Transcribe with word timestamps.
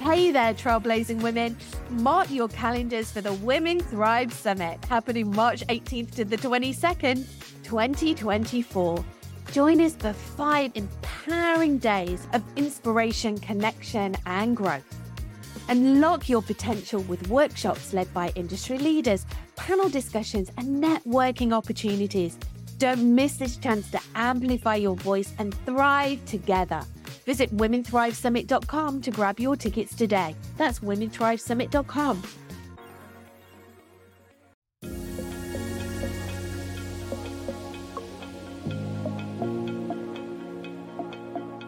Hey 0.00 0.30
there, 0.30 0.54
trailblazing 0.54 1.20
women. 1.20 1.58
Mark 1.90 2.30
your 2.30 2.48
calendars 2.48 3.12
for 3.12 3.20
the 3.20 3.34
Women 3.34 3.80
Thrive 3.80 4.32
Summit 4.32 4.82
happening 4.86 5.30
March 5.36 5.60
18th 5.66 6.12
to 6.12 6.24
the 6.24 6.38
22nd, 6.38 7.26
2024. 7.64 9.04
Join 9.52 9.78
us 9.82 9.94
for 9.94 10.14
five 10.14 10.72
empowering 10.74 11.76
days 11.76 12.26
of 12.32 12.42
inspiration, 12.56 13.36
connection, 13.36 14.16
and 14.24 14.56
growth. 14.56 14.86
Unlock 15.68 16.30
your 16.30 16.40
potential 16.40 17.02
with 17.02 17.28
workshops 17.28 17.92
led 17.92 18.12
by 18.14 18.32
industry 18.36 18.78
leaders, 18.78 19.26
panel 19.56 19.90
discussions, 19.90 20.50
and 20.56 20.82
networking 20.82 21.52
opportunities. 21.52 22.38
Don't 22.78 23.14
miss 23.14 23.36
this 23.36 23.58
chance 23.58 23.90
to 23.90 24.00
amplify 24.14 24.76
your 24.76 24.96
voice 24.96 25.34
and 25.38 25.54
thrive 25.66 26.24
together. 26.24 26.82
Visit 27.30 27.56
WomenThriveSummit.com 27.56 29.02
to 29.02 29.10
grab 29.12 29.38
your 29.38 29.54
tickets 29.54 29.94
today. 29.94 30.34
That's 30.56 30.80
WomenThriveSummit.com. 30.80 32.22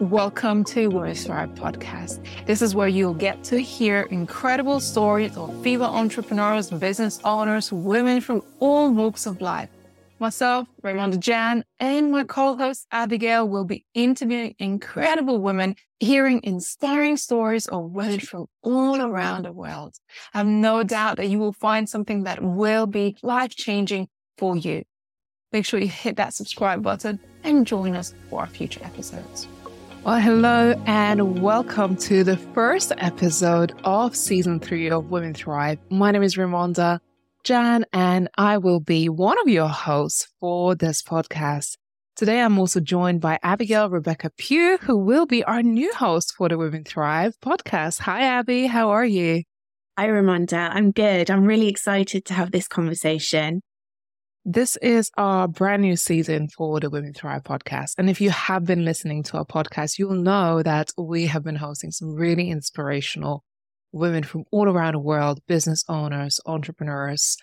Welcome 0.01 0.65
to 0.65 0.87
Women 0.89 1.15
Thrive 1.15 1.51
podcast. 1.51 2.45
This 2.45 2.61
is 2.61 2.75
where 2.75 2.89
you'll 2.89 3.13
get 3.13 3.41
to 3.45 3.57
hear 3.57 4.01
incredible 4.11 4.81
stories 4.81 5.37
of 5.37 5.63
female 5.63 5.85
entrepreneurs, 5.85 6.71
business 6.71 7.21
owners, 7.23 7.71
women 7.71 8.19
from 8.19 8.43
all 8.59 8.91
walks 8.91 9.25
of 9.25 9.39
life. 9.39 9.69
Myself, 10.23 10.69
Raimonda 10.81 11.19
Jan, 11.19 11.65
and 11.81 12.09
my 12.13 12.23
co-host 12.23 12.87
Abigail 12.93 13.45
will 13.45 13.65
be 13.65 13.85
interviewing 13.93 14.55
incredible 14.57 15.41
women, 15.41 15.75
hearing 15.99 16.39
inspiring 16.43 17.17
stories 17.17 17.67
of 17.67 17.91
women 17.91 18.21
from 18.21 18.45
all 18.61 19.01
around 19.01 19.43
the 19.43 19.51
world. 19.51 19.95
I 20.33 20.37
have 20.37 20.47
no 20.47 20.81
doubt 20.81 21.17
that 21.17 21.27
you 21.27 21.39
will 21.39 21.51
find 21.51 21.89
something 21.89 22.23
that 22.23 22.41
will 22.41 22.87
be 22.87 23.17
life-changing 23.21 24.07
for 24.37 24.55
you. 24.55 24.83
Make 25.51 25.65
sure 25.65 25.81
you 25.81 25.89
hit 25.89 26.15
that 26.15 26.33
subscribe 26.33 26.81
button 26.81 27.19
and 27.43 27.67
join 27.67 27.93
us 27.93 28.13
for 28.29 28.39
our 28.39 28.47
future 28.47 28.79
episodes. 28.85 29.45
Well, 30.05 30.21
hello 30.21 30.81
and 30.85 31.41
welcome 31.41 31.97
to 31.97 32.23
the 32.23 32.37
first 32.37 32.93
episode 32.97 33.73
of 33.83 34.15
season 34.15 34.61
three 34.61 34.89
of 34.89 35.11
Women 35.11 35.33
Thrive. 35.33 35.79
My 35.89 36.11
name 36.11 36.23
is 36.23 36.37
Raimonda 36.37 37.01
Jan, 37.43 37.85
and 37.91 38.29
I 38.37 38.57
will 38.57 38.79
be 38.79 39.09
one 39.09 39.37
of 39.41 39.49
your 39.49 39.67
hosts 39.67 40.29
for 40.39 40.75
this 40.75 41.03
podcast. 41.03 41.75
Today, 42.15 42.39
I'm 42.39 42.57
also 42.57 42.79
joined 42.79 43.19
by 43.19 43.37
Abigail 43.43 43.89
Rebecca 43.89 44.31
Pugh, 44.37 44.77
who 44.77 44.97
will 44.97 45.25
be 45.25 45.43
our 45.43 45.61
new 45.61 45.93
host 45.93 46.33
for 46.37 46.47
the 46.47 46.57
Women 46.57 46.85
Thrive 46.85 47.33
podcast. 47.43 47.99
Hi, 47.99 48.21
Abby. 48.21 48.67
How 48.67 48.91
are 48.91 49.05
you? 49.05 49.43
Hi, 49.97 50.07
Raimonda. 50.07 50.69
I'm 50.71 50.91
good. 50.91 51.29
I'm 51.29 51.43
really 51.43 51.67
excited 51.67 52.23
to 52.25 52.33
have 52.33 52.51
this 52.51 52.69
conversation. 52.69 53.61
This 54.45 54.77
is 54.77 55.11
our 55.17 55.49
brand 55.49 55.81
new 55.81 55.97
season 55.97 56.47
for 56.47 56.79
the 56.79 56.89
Women 56.89 57.13
Thrive 57.13 57.43
podcast. 57.43 57.95
And 57.97 58.09
if 58.09 58.21
you 58.21 58.29
have 58.29 58.63
been 58.63 58.85
listening 58.85 59.21
to 59.23 59.37
our 59.39 59.45
podcast, 59.45 59.99
you'll 59.99 60.15
know 60.15 60.63
that 60.63 60.91
we 60.97 61.25
have 61.25 61.43
been 61.43 61.57
hosting 61.57 61.91
some 61.91 62.13
really 62.13 62.49
inspirational 62.49 63.43
women 63.93 64.23
from 64.23 64.43
all 64.51 64.67
around 64.67 64.93
the 64.93 64.99
world, 64.99 65.39
business 65.47 65.83
owners, 65.87 66.39
entrepreneurs, 66.45 67.37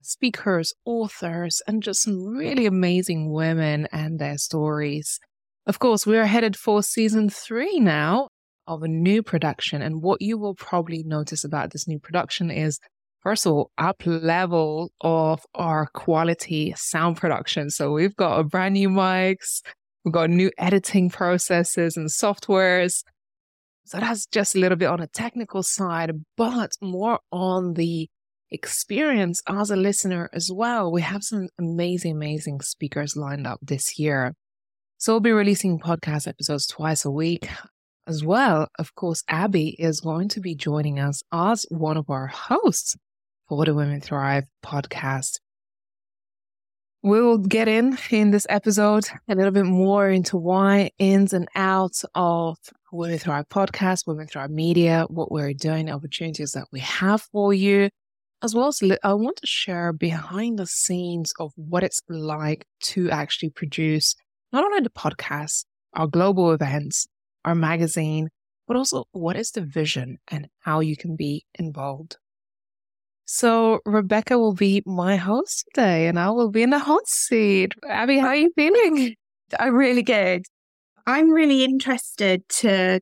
speakers, 0.00 0.72
authors, 0.84 1.60
and 1.66 1.82
just 1.82 2.02
some 2.02 2.24
really 2.24 2.64
amazing 2.64 3.30
women 3.30 3.86
and 3.92 4.18
their 4.18 4.38
stories. 4.38 5.18
Of 5.66 5.78
course, 5.78 6.06
we 6.06 6.16
are 6.16 6.26
headed 6.26 6.56
for 6.56 6.82
season 6.82 7.28
three 7.28 7.78
now 7.78 8.28
of 8.66 8.82
a 8.82 8.88
new 8.88 9.22
production. 9.22 9.82
And 9.82 10.00
what 10.00 10.22
you 10.22 10.38
will 10.38 10.54
probably 10.54 11.02
notice 11.02 11.44
about 11.44 11.72
this 11.72 11.86
new 11.86 11.98
production 11.98 12.50
is 12.50 12.78
first 13.22 13.46
of 13.46 13.52
all, 13.52 13.70
up 13.78 14.02
level 14.06 14.90
of 15.00 15.44
our 15.54 15.86
quality 15.92 16.72
sound 16.76 17.16
production. 17.16 17.70
So 17.70 17.92
we've 17.92 18.16
got 18.16 18.38
a 18.38 18.44
brand 18.44 18.74
new 18.74 18.88
mics, 18.88 19.60
we've 20.04 20.14
got 20.14 20.30
new 20.30 20.50
editing 20.58 21.10
processes 21.10 21.96
and 21.96 22.08
softwares. 22.08 23.02
So 23.90 23.98
that's 23.98 24.26
just 24.26 24.54
a 24.54 24.60
little 24.60 24.78
bit 24.78 24.86
on 24.86 25.00
a 25.00 25.08
technical 25.08 25.64
side, 25.64 26.12
but 26.36 26.76
more 26.80 27.18
on 27.32 27.74
the 27.74 28.08
experience 28.52 29.42
as 29.48 29.68
a 29.68 29.74
listener 29.74 30.30
as 30.32 30.48
well. 30.48 30.92
We 30.92 31.02
have 31.02 31.24
some 31.24 31.48
amazing, 31.58 32.12
amazing 32.12 32.60
speakers 32.60 33.16
lined 33.16 33.48
up 33.48 33.58
this 33.60 33.98
year. 33.98 34.36
So 34.98 35.14
we'll 35.14 35.20
be 35.20 35.32
releasing 35.32 35.80
podcast 35.80 36.28
episodes 36.28 36.68
twice 36.68 37.04
a 37.04 37.10
week 37.10 37.48
as 38.06 38.22
well. 38.22 38.68
Of 38.78 38.94
course, 38.94 39.24
Abby 39.26 39.70
is 39.76 39.98
going 39.98 40.28
to 40.28 40.40
be 40.40 40.54
joining 40.54 41.00
us 41.00 41.24
as 41.32 41.66
one 41.68 41.96
of 41.96 42.08
our 42.08 42.28
hosts 42.28 42.96
for 43.48 43.64
the 43.64 43.74
Women 43.74 44.00
Thrive 44.00 44.44
podcast. 44.64 45.40
We'll 47.02 47.38
get 47.38 47.66
in 47.66 47.96
in 48.10 48.30
this 48.30 48.46
episode 48.50 49.06
a 49.26 49.34
little 49.34 49.52
bit 49.52 49.64
more 49.64 50.10
into 50.10 50.36
why 50.36 50.90
ins 50.98 51.32
and 51.32 51.48
outs 51.54 52.04
of 52.14 52.58
Women 52.92 53.18
Thrive 53.18 53.48
podcast, 53.48 54.06
Women 54.06 54.26
Thrive 54.26 54.50
media, 54.50 55.06
what 55.08 55.32
we're 55.32 55.54
doing, 55.54 55.90
opportunities 55.90 56.52
that 56.52 56.66
we 56.72 56.80
have 56.80 57.22
for 57.22 57.54
you, 57.54 57.88
as 58.42 58.54
well 58.54 58.68
as 58.68 58.82
I 59.02 59.14
want 59.14 59.38
to 59.38 59.46
share 59.46 59.94
behind 59.94 60.58
the 60.58 60.66
scenes 60.66 61.32
of 61.40 61.52
what 61.56 61.82
it's 61.82 62.00
like 62.10 62.66
to 62.82 63.10
actually 63.10 63.48
produce 63.48 64.14
not 64.52 64.64
only 64.64 64.80
the 64.80 64.90
podcast, 64.90 65.64
our 65.94 66.06
global 66.06 66.52
events, 66.52 67.06
our 67.46 67.54
magazine, 67.54 68.28
but 68.68 68.76
also 68.76 69.04
what 69.12 69.36
is 69.36 69.52
the 69.52 69.62
vision 69.62 70.18
and 70.30 70.48
how 70.58 70.80
you 70.80 70.98
can 70.98 71.16
be 71.16 71.46
involved. 71.54 72.18
So 73.32 73.78
Rebecca 73.86 74.36
will 74.40 74.54
be 74.54 74.82
my 74.84 75.14
host 75.14 75.64
today 75.72 76.08
and 76.08 76.18
I 76.18 76.30
will 76.30 76.50
be 76.50 76.64
in 76.64 76.70
the 76.70 76.80
hot 76.80 77.06
seat. 77.06 77.74
Abby, 77.88 78.18
how 78.18 78.30
are 78.30 78.34
you 78.34 78.50
feeling? 78.56 79.14
I'm 79.60 79.76
really 79.76 80.02
good. 80.02 80.46
I'm 81.06 81.30
really 81.30 81.62
interested 81.62 82.42
to 82.48 82.98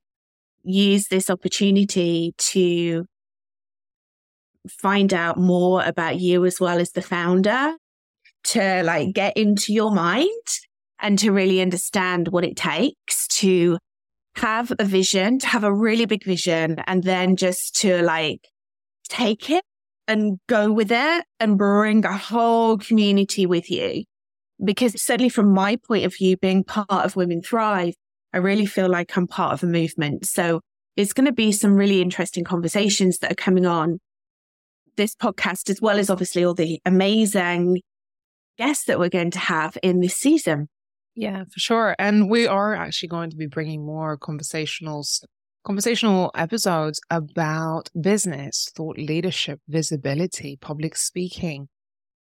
use 0.65 1.09
this 1.09 1.31
opportunity 1.31 2.35
to 2.37 3.07
find 4.69 5.15
out 5.15 5.39
more 5.39 5.83
about 5.83 6.21
you 6.21 6.45
as 6.45 6.61
well 6.61 6.79
as 6.79 6.91
the 6.91 7.01
founder, 7.01 7.73
to 8.45 8.83
like 8.83 9.15
get 9.15 9.35
into 9.35 9.73
your 9.73 9.93
mind 9.93 10.47
and 11.01 11.19
to 11.21 11.33
really 11.33 11.63
understand 11.63 12.29
what 12.29 12.45
it 12.45 12.55
takes 12.55 13.27
to 13.29 13.79
have 14.37 14.75
a 14.79 14.85
vision, 14.85 15.39
to 15.39 15.47
have 15.47 15.65
a 15.65 15.73
really 15.73 16.05
big 16.05 16.23
vision, 16.23 16.83
and 16.87 17.03
then 17.05 17.35
just 17.35 17.77
to 17.77 18.03
like 18.03 18.47
take 19.09 19.49
it 19.49 19.65
and 20.09 20.41
go 20.49 20.73
with 20.73 20.91
it 20.91 21.25
and 21.39 21.59
bring 21.59 22.05
a 22.05 22.17
whole 22.17 22.79
community 22.79 23.47
with 23.47 23.71
you. 23.71 24.05
Because 24.65 25.01
certainly 25.01 25.29
from 25.29 25.53
my 25.53 25.77
point 25.77 26.05
of 26.05 26.17
view, 26.17 26.37
being 26.37 26.65
part 26.65 26.91
of 26.91 27.15
Women 27.15 27.43
Thrive, 27.43 27.95
I 28.33 28.39
really 28.39 28.67
feel 28.67 28.89
like 28.89 29.17
I'm 29.17 29.29
part 29.29 29.53
of 29.53 29.63
a 29.63 29.67
movement. 29.67 30.27
So 30.27 30.61
it's 30.97 31.13
going 31.13 31.27
to 31.27 31.33
be 31.33 31.53
some 31.53 31.75
really 31.75 32.03
interesting 32.03 32.43
conversations 32.43 33.19
that 33.19 33.31
are 33.31 33.37
coming 33.37 33.67
on 33.67 34.01
this 34.97 35.15
podcast, 35.15 35.71
as 35.71 35.81
well 35.81 35.99
as 35.99 36.11
obviously 36.11 36.45
all 36.45 36.55
the 36.55 36.81
amazing 36.85 37.81
guests 38.59 38.87
that 38.87 38.99
we're 38.99 39.09
going 39.09 39.31
to 39.31 39.39
have 39.39 39.79
in 39.83 40.01
this 40.01 40.17
season. 40.17 40.69
Yeah, 41.15 41.45
for 41.45 41.61
sure. 41.61 41.95
And 41.99 42.29
we 42.29 42.47
are 42.47 42.75
actually 42.75 43.09
going 43.09 43.31
to 43.31 43.37
be 43.37 43.47
bringing 43.47 43.85
more 43.85 44.19
conversationals 44.19 45.23
conversational 45.65 46.31
episodes 46.35 47.01
about 47.11 47.91
business, 48.01 48.71
thought 48.75 48.99
leadership, 48.99 49.61
visibility, 49.69 50.57
public 50.61 50.97
speaking. 50.97 51.69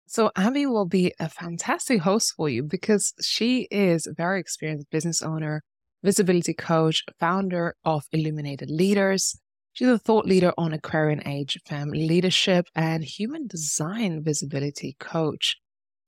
So 0.07 0.31
Abby 0.37 0.65
will 0.65 0.87
be 0.87 1.13
a 1.21 1.29
fantastic 1.29 2.01
host 2.01 2.33
for 2.37 2.49
you 2.49 2.63
because 2.63 3.13
she 3.21 3.69
is 3.71 4.07
a 4.07 4.15
very 4.15 4.41
experienced 4.41 4.91
business 4.91 5.21
owner, 5.21 5.63
visibility 6.03 6.55
coach, 6.55 7.05
founder 7.21 7.75
of 7.85 8.05
Illuminated 8.13 8.71
Leaders. 8.71 9.39
She's 9.75 9.89
a 9.89 9.99
thought 9.99 10.25
leader 10.25 10.53
on 10.57 10.73
Aquarian 10.73 11.27
Age 11.29 11.59
family 11.67 12.09
leadership 12.09 12.67
and 12.75 13.05
human 13.05 13.47
design 13.47 14.25
visibility 14.25 14.97
coach. 14.99 15.57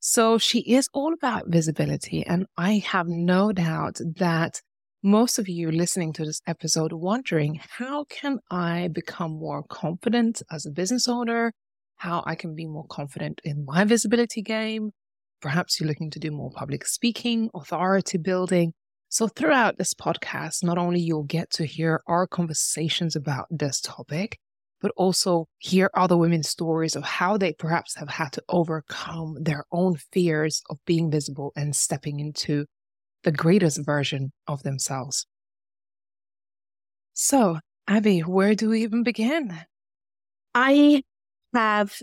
So 0.00 0.38
she 0.38 0.60
is 0.60 0.88
all 0.94 1.12
about 1.12 1.48
visibility. 1.48 2.24
And 2.26 2.46
I 2.56 2.78
have 2.78 3.06
no 3.06 3.52
doubt 3.52 3.98
that 4.16 4.62
most 5.02 5.38
of 5.38 5.48
you 5.48 5.70
listening 5.70 6.12
to 6.12 6.26
this 6.26 6.42
episode 6.46 6.92
wondering 6.92 7.58
how 7.78 8.04
can 8.04 8.38
I 8.50 8.88
become 8.88 9.32
more 9.32 9.62
confident 9.62 10.42
as 10.50 10.66
a 10.66 10.70
business 10.70 11.08
owner? 11.08 11.52
How 11.96 12.22
I 12.26 12.34
can 12.34 12.54
be 12.54 12.66
more 12.66 12.84
confident 12.86 13.40
in 13.42 13.64
my 13.64 13.84
visibility 13.84 14.42
game? 14.42 14.90
Perhaps 15.40 15.80
you're 15.80 15.88
looking 15.88 16.10
to 16.10 16.18
do 16.18 16.30
more 16.30 16.50
public 16.50 16.86
speaking, 16.86 17.48
authority 17.54 18.18
building. 18.18 18.74
So 19.08 19.26
throughout 19.26 19.78
this 19.78 19.94
podcast, 19.94 20.62
not 20.62 20.76
only 20.76 21.00
you'll 21.00 21.24
get 21.24 21.50
to 21.52 21.64
hear 21.64 22.02
our 22.06 22.26
conversations 22.26 23.16
about 23.16 23.46
this 23.50 23.80
topic, 23.80 24.38
but 24.82 24.92
also 24.98 25.46
hear 25.56 25.90
other 25.94 26.18
women's 26.18 26.50
stories 26.50 26.94
of 26.94 27.04
how 27.04 27.38
they 27.38 27.54
perhaps 27.54 27.96
have 27.96 28.10
had 28.10 28.32
to 28.32 28.42
overcome 28.50 29.38
their 29.40 29.64
own 29.72 29.96
fears 30.12 30.60
of 30.68 30.76
being 30.84 31.10
visible 31.10 31.52
and 31.56 31.74
stepping 31.74 32.20
into 32.20 32.66
the 33.24 33.32
greatest 33.32 33.84
version 33.84 34.32
of 34.46 34.62
themselves. 34.62 35.26
So, 37.12 37.58
Abby, 37.86 38.20
where 38.20 38.54
do 38.54 38.70
we 38.70 38.82
even 38.82 39.02
begin? 39.02 39.54
I 40.54 41.02
have 41.54 42.00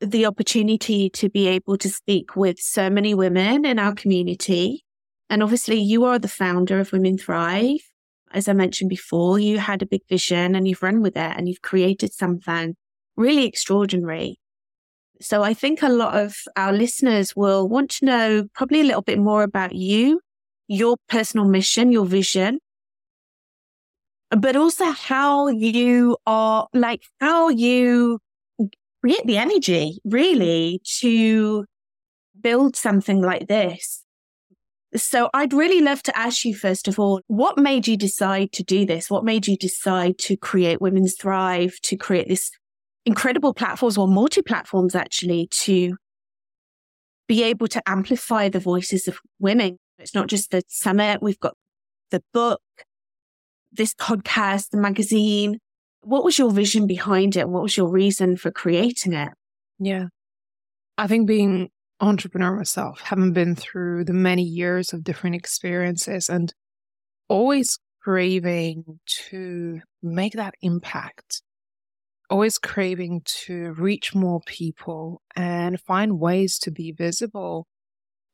the 0.00 0.26
opportunity 0.26 1.10
to 1.10 1.28
be 1.28 1.48
able 1.48 1.76
to 1.78 1.88
speak 1.88 2.36
with 2.36 2.58
so 2.60 2.88
many 2.90 3.14
women 3.14 3.64
in 3.64 3.78
our 3.78 3.94
community. 3.94 4.84
And 5.30 5.42
obviously, 5.42 5.80
you 5.80 6.04
are 6.04 6.18
the 6.18 6.28
founder 6.28 6.78
of 6.78 6.92
Women 6.92 7.18
Thrive. 7.18 7.80
As 8.32 8.48
I 8.48 8.52
mentioned 8.52 8.90
before, 8.90 9.38
you 9.38 9.58
had 9.58 9.82
a 9.82 9.86
big 9.86 10.02
vision 10.08 10.54
and 10.54 10.68
you've 10.68 10.82
run 10.82 11.00
with 11.00 11.16
it 11.16 11.32
and 11.36 11.48
you've 11.48 11.62
created 11.62 12.12
something 12.12 12.76
really 13.16 13.46
extraordinary. 13.46 14.38
So 15.20 15.42
I 15.42 15.52
think 15.52 15.82
a 15.82 15.88
lot 15.88 16.16
of 16.16 16.36
our 16.56 16.72
listeners 16.72 17.34
will 17.34 17.68
want 17.68 17.90
to 17.92 18.04
know 18.04 18.44
probably 18.54 18.80
a 18.80 18.84
little 18.84 19.02
bit 19.02 19.18
more 19.18 19.42
about 19.42 19.74
you, 19.74 20.20
your 20.68 20.96
personal 21.08 21.46
mission, 21.46 21.90
your 21.90 22.06
vision, 22.06 22.60
but 24.30 24.56
also 24.56 24.84
how 24.84 25.48
you 25.48 26.16
are 26.26 26.68
like, 26.72 27.02
how 27.20 27.48
you 27.48 28.20
create 29.00 29.26
the 29.26 29.38
energy 29.38 29.98
really 30.04 30.80
to 31.00 31.64
build 32.40 32.76
something 32.76 33.20
like 33.20 33.48
this. 33.48 34.04
So 34.94 35.28
I'd 35.34 35.52
really 35.52 35.80
love 35.80 36.02
to 36.04 36.16
ask 36.16 36.44
you, 36.44 36.54
first 36.54 36.88
of 36.88 36.98
all, 36.98 37.20
what 37.26 37.58
made 37.58 37.86
you 37.86 37.96
decide 37.96 38.52
to 38.52 38.62
do 38.62 38.86
this? 38.86 39.10
What 39.10 39.24
made 39.24 39.46
you 39.46 39.56
decide 39.56 40.18
to 40.20 40.36
create 40.36 40.80
Women's 40.80 41.14
Thrive, 41.14 41.78
to 41.82 41.96
create 41.96 42.28
this 42.28 42.50
incredible 43.08 43.54
platforms 43.54 43.96
or 43.96 44.06
multi 44.06 44.42
platforms 44.42 44.94
actually 44.94 45.48
to 45.50 45.96
be 47.26 47.42
able 47.42 47.66
to 47.66 47.82
amplify 47.88 48.50
the 48.50 48.60
voices 48.60 49.08
of 49.08 49.18
women? 49.38 49.78
It's 49.98 50.14
not 50.14 50.28
just 50.28 50.50
the 50.50 50.62
summit. 50.68 51.22
We've 51.22 51.40
got 51.40 51.54
the 52.10 52.22
book, 52.34 52.60
this 53.72 53.94
podcast, 53.94 54.70
the 54.70 54.76
magazine. 54.76 55.58
What 56.02 56.22
was 56.22 56.38
your 56.38 56.50
vision 56.50 56.86
behind 56.86 57.34
it? 57.34 57.48
What 57.48 57.62
was 57.62 57.76
your 57.78 57.88
reason 57.88 58.36
for 58.36 58.50
creating 58.50 59.14
it? 59.14 59.30
Yeah. 59.78 60.06
I 60.98 61.06
think 61.06 61.26
being 61.26 61.70
entrepreneur 62.00 62.54
myself, 62.54 63.00
having 63.00 63.32
been 63.32 63.56
through 63.56 64.04
the 64.04 64.12
many 64.12 64.42
years 64.42 64.92
of 64.92 65.02
different 65.02 65.34
experiences 65.34 66.28
and 66.28 66.52
always 67.28 67.78
craving 68.02 68.84
to 69.28 69.80
make 70.02 70.34
that 70.34 70.54
impact, 70.60 71.42
always 72.30 72.58
craving 72.58 73.22
to 73.24 73.72
reach 73.72 74.14
more 74.14 74.40
people 74.46 75.22
and 75.34 75.80
find 75.80 76.18
ways 76.18 76.58
to 76.58 76.70
be 76.70 76.92
visible 76.92 77.66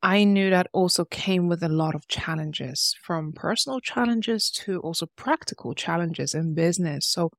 I 0.05 0.23
knew 0.23 0.51
that 0.51 0.67
also 0.71 1.03
came 1.03 1.47
with 1.47 1.63
a 1.63 1.67
lot 1.67 1.95
of 1.95 2.07
challenges 2.07 2.95
from 3.01 3.33
personal 3.33 3.79
challenges 3.79 4.51
to 4.51 4.79
also 4.81 5.07
practical 5.15 5.73
challenges 5.73 6.35
in 6.35 6.53
business. 6.53 7.07
So 7.07 7.31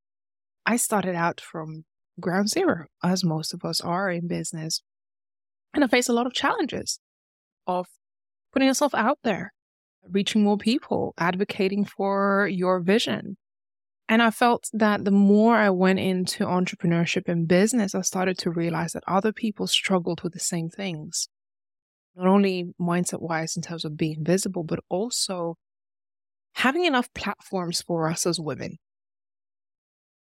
I 0.66 0.76
started 0.76 1.14
out 1.14 1.40
from 1.40 1.84
ground 2.18 2.48
zero, 2.48 2.86
as 3.04 3.22
most 3.22 3.54
of 3.54 3.64
us 3.64 3.80
are 3.80 4.10
in 4.10 4.26
business. 4.26 4.82
And 5.74 5.84
I 5.84 5.86
faced 5.86 6.08
a 6.08 6.12
lot 6.12 6.26
of 6.26 6.32
challenges 6.32 6.98
of 7.68 7.86
putting 8.52 8.66
yourself 8.66 8.96
out 8.96 9.18
there, 9.22 9.52
reaching 10.10 10.42
more 10.42 10.58
people, 10.58 11.14
advocating 11.18 11.84
for 11.84 12.48
your 12.50 12.80
vision. 12.80 13.36
And 14.08 14.22
I 14.22 14.30
felt 14.30 14.70
that 14.72 15.04
the 15.04 15.10
more 15.10 15.56
I 15.56 15.70
went 15.70 15.98
into 15.98 16.44
entrepreneurship 16.44 17.28
and 17.28 17.48
business, 17.48 17.94
I 17.94 18.02
started 18.02 18.38
to 18.38 18.50
realize 18.50 18.92
that 18.92 19.02
other 19.08 19.32
people 19.32 19.66
struggled 19.66 20.22
with 20.22 20.32
the 20.32 20.38
same 20.38 20.68
things 20.68 21.28
not 22.16 22.26
only 22.26 22.72
mindset 22.80 23.20
wise 23.20 23.56
in 23.56 23.62
terms 23.62 23.84
of 23.84 23.96
being 23.96 24.24
visible, 24.24 24.64
but 24.64 24.80
also 24.88 25.56
having 26.54 26.84
enough 26.84 27.12
platforms 27.14 27.82
for 27.82 28.08
us 28.08 28.26
as 28.26 28.40
women. 28.40 28.78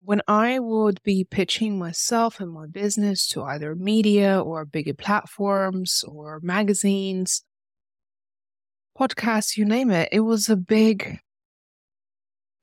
When 0.04 0.22
I 0.28 0.58
would 0.58 1.04
be 1.04 1.28
pitching 1.30 1.78
myself 1.78 2.40
and 2.40 2.52
my 2.52 2.66
business 2.66 3.28
to 3.30 3.44
either 3.44 3.76
media 3.76 4.42
or 4.42 4.66
bigger 4.66 4.94
platforms 4.94 6.04
or 6.08 6.40
magazines, 6.42 7.44
podcasts, 8.98 9.58
you 9.58 9.66
name 9.66 9.92
it, 9.92 10.10
it 10.12 10.22
was 10.22 10.50
a 10.50 10.56
big 10.56 11.20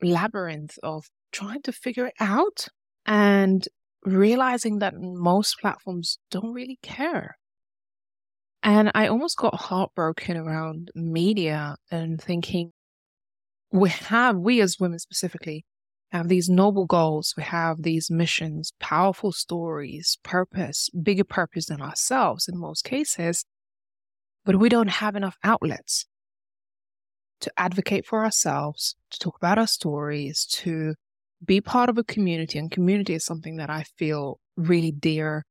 labyrinth 0.02 0.78
of 0.82 1.06
trying 1.32 1.62
to 1.62 1.72
figure 1.72 2.06
it 2.06 2.14
out 2.20 2.68
and 3.06 3.66
realizing 4.04 4.78
that 4.78 4.94
most 4.96 5.58
platforms 5.60 6.18
don't 6.30 6.52
really 6.52 6.78
care. 6.82 7.36
And 8.62 8.90
I 8.94 9.06
almost 9.06 9.36
got 9.36 9.54
heartbroken 9.54 10.36
around 10.36 10.90
media 10.94 11.76
and 11.90 12.20
thinking 12.20 12.72
we 13.70 13.90
have, 13.90 14.36
we 14.36 14.60
as 14.60 14.80
women 14.80 14.98
specifically, 14.98 15.64
have 16.10 16.28
these 16.28 16.48
noble 16.48 16.86
goals. 16.86 17.34
We 17.36 17.42
have 17.42 17.82
these 17.82 18.10
missions, 18.10 18.72
powerful 18.80 19.30
stories, 19.30 20.18
purpose, 20.22 20.88
bigger 20.90 21.24
purpose 21.24 21.66
than 21.66 21.82
ourselves 21.82 22.48
in 22.48 22.58
most 22.58 22.84
cases. 22.84 23.44
But 24.44 24.56
we 24.56 24.70
don't 24.70 24.88
have 24.88 25.16
enough 25.16 25.36
outlets 25.44 26.06
to 27.40 27.52
advocate 27.56 28.06
for 28.06 28.24
ourselves, 28.24 28.96
to 29.10 29.18
talk 29.18 29.36
about 29.36 29.58
our 29.58 29.66
stories, 29.66 30.44
to 30.46 30.94
be 31.44 31.60
part 31.60 31.88
of 31.88 31.98
a 31.98 32.04
community. 32.04 32.58
And 32.58 32.70
community 32.70 33.14
is 33.14 33.24
something 33.24 33.56
that 33.56 33.70
I 33.70 33.84
feel 33.96 34.40
really 34.56 34.92
dear 34.92 35.44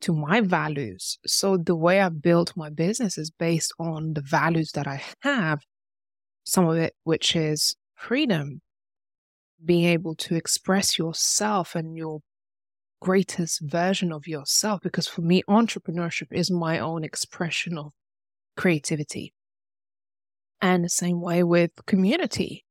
to 0.00 0.12
my 0.12 0.40
values. 0.40 1.18
So 1.26 1.56
the 1.56 1.76
way 1.76 2.00
I 2.00 2.08
built 2.08 2.56
my 2.56 2.70
business 2.70 3.18
is 3.18 3.30
based 3.30 3.72
on 3.78 4.14
the 4.14 4.22
values 4.22 4.72
that 4.72 4.86
I 4.86 5.02
have. 5.22 5.60
Some 6.44 6.66
of 6.66 6.76
it, 6.78 6.94
which 7.04 7.36
is 7.36 7.76
freedom, 7.94 8.62
being 9.64 9.84
able 9.84 10.14
to 10.16 10.34
express 10.34 10.98
yourself 10.98 11.74
and 11.74 11.96
your 11.96 12.20
greatest 13.00 13.60
version 13.60 14.10
of 14.12 14.26
yourself. 14.26 14.80
Because 14.82 15.06
for 15.06 15.20
me, 15.20 15.42
entrepreneurship 15.48 16.28
is 16.30 16.50
my 16.50 16.78
own 16.78 17.04
expression 17.04 17.78
of 17.78 17.92
creativity. 18.56 19.32
And 20.62 20.84
the 20.84 20.88
same 20.88 21.20
way 21.20 21.42
with 21.42 21.70
community. 21.86 22.64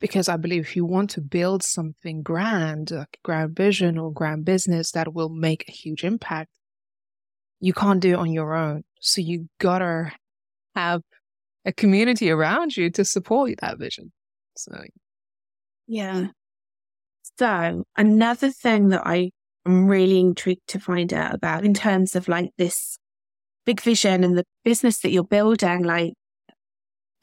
Because 0.00 0.28
I 0.28 0.36
believe 0.36 0.62
if 0.62 0.76
you 0.76 0.84
want 0.84 1.10
to 1.10 1.20
build 1.20 1.62
something 1.62 2.22
grand, 2.22 2.90
like 2.90 3.18
grand 3.22 3.56
vision 3.56 3.96
or 3.96 4.12
grand 4.12 4.44
business 4.44 4.90
that 4.92 5.14
will 5.14 5.30
make 5.30 5.64
a 5.68 5.72
huge 5.72 6.04
impact, 6.04 6.50
you 7.60 7.72
can't 7.72 8.00
do 8.00 8.12
it 8.12 8.18
on 8.18 8.32
your 8.32 8.54
own. 8.54 8.82
So 9.00 9.20
you 9.20 9.48
gotta 9.58 10.12
have 10.74 11.02
a 11.64 11.72
community 11.72 12.30
around 12.30 12.76
you 12.76 12.90
to 12.90 13.04
support 13.04 13.52
that 13.60 13.78
vision. 13.78 14.12
So, 14.56 14.72
yeah. 15.86 16.28
So 17.38 17.84
another 17.96 18.50
thing 18.50 18.88
that 18.88 19.06
I 19.06 19.30
am 19.66 19.86
really 19.86 20.20
intrigued 20.20 20.68
to 20.68 20.78
find 20.78 21.12
out 21.12 21.34
about 21.34 21.64
in 21.64 21.72
terms 21.72 22.14
of 22.14 22.28
like 22.28 22.50
this 22.58 22.98
big 23.64 23.80
vision 23.80 24.22
and 24.24 24.36
the 24.36 24.44
business 24.64 25.00
that 25.00 25.10
you're 25.10 25.24
building, 25.24 25.82
like 25.84 26.12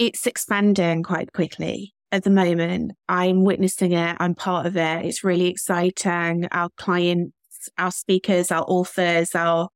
it's 0.01 0.25
expanding 0.25 1.03
quite 1.03 1.31
quickly 1.31 1.93
at 2.11 2.23
the 2.23 2.31
moment. 2.31 2.93
I'm 3.07 3.43
witnessing 3.43 3.91
it. 3.91 4.17
I'm 4.19 4.33
part 4.33 4.65
of 4.65 4.75
it. 4.75 5.05
It's 5.05 5.23
really 5.23 5.45
exciting. 5.45 6.47
Our 6.51 6.69
clients, 6.75 7.35
our 7.77 7.91
speakers, 7.91 8.51
our 8.51 8.65
authors, 8.67 9.35
our 9.35 9.69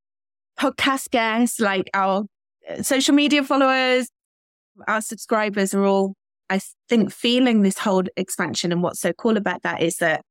podcast 0.59 1.11
guests, 1.11 1.59
like 1.59 1.91
our 1.93 2.23
uh, 2.67 2.81
social 2.81 3.13
media 3.13 3.43
followers, 3.43 4.09
our 4.87 4.99
subscribers 4.99 5.75
are 5.75 5.85
all, 5.85 6.15
I 6.49 6.59
think, 6.89 7.11
feeling 7.11 7.61
this 7.61 7.77
whole 7.77 8.05
expansion. 8.17 8.71
And 8.71 8.81
what's 8.81 9.01
so 9.01 9.13
cool 9.13 9.37
about 9.37 9.61
that 9.61 9.83
is 9.83 9.97
that 9.97 10.23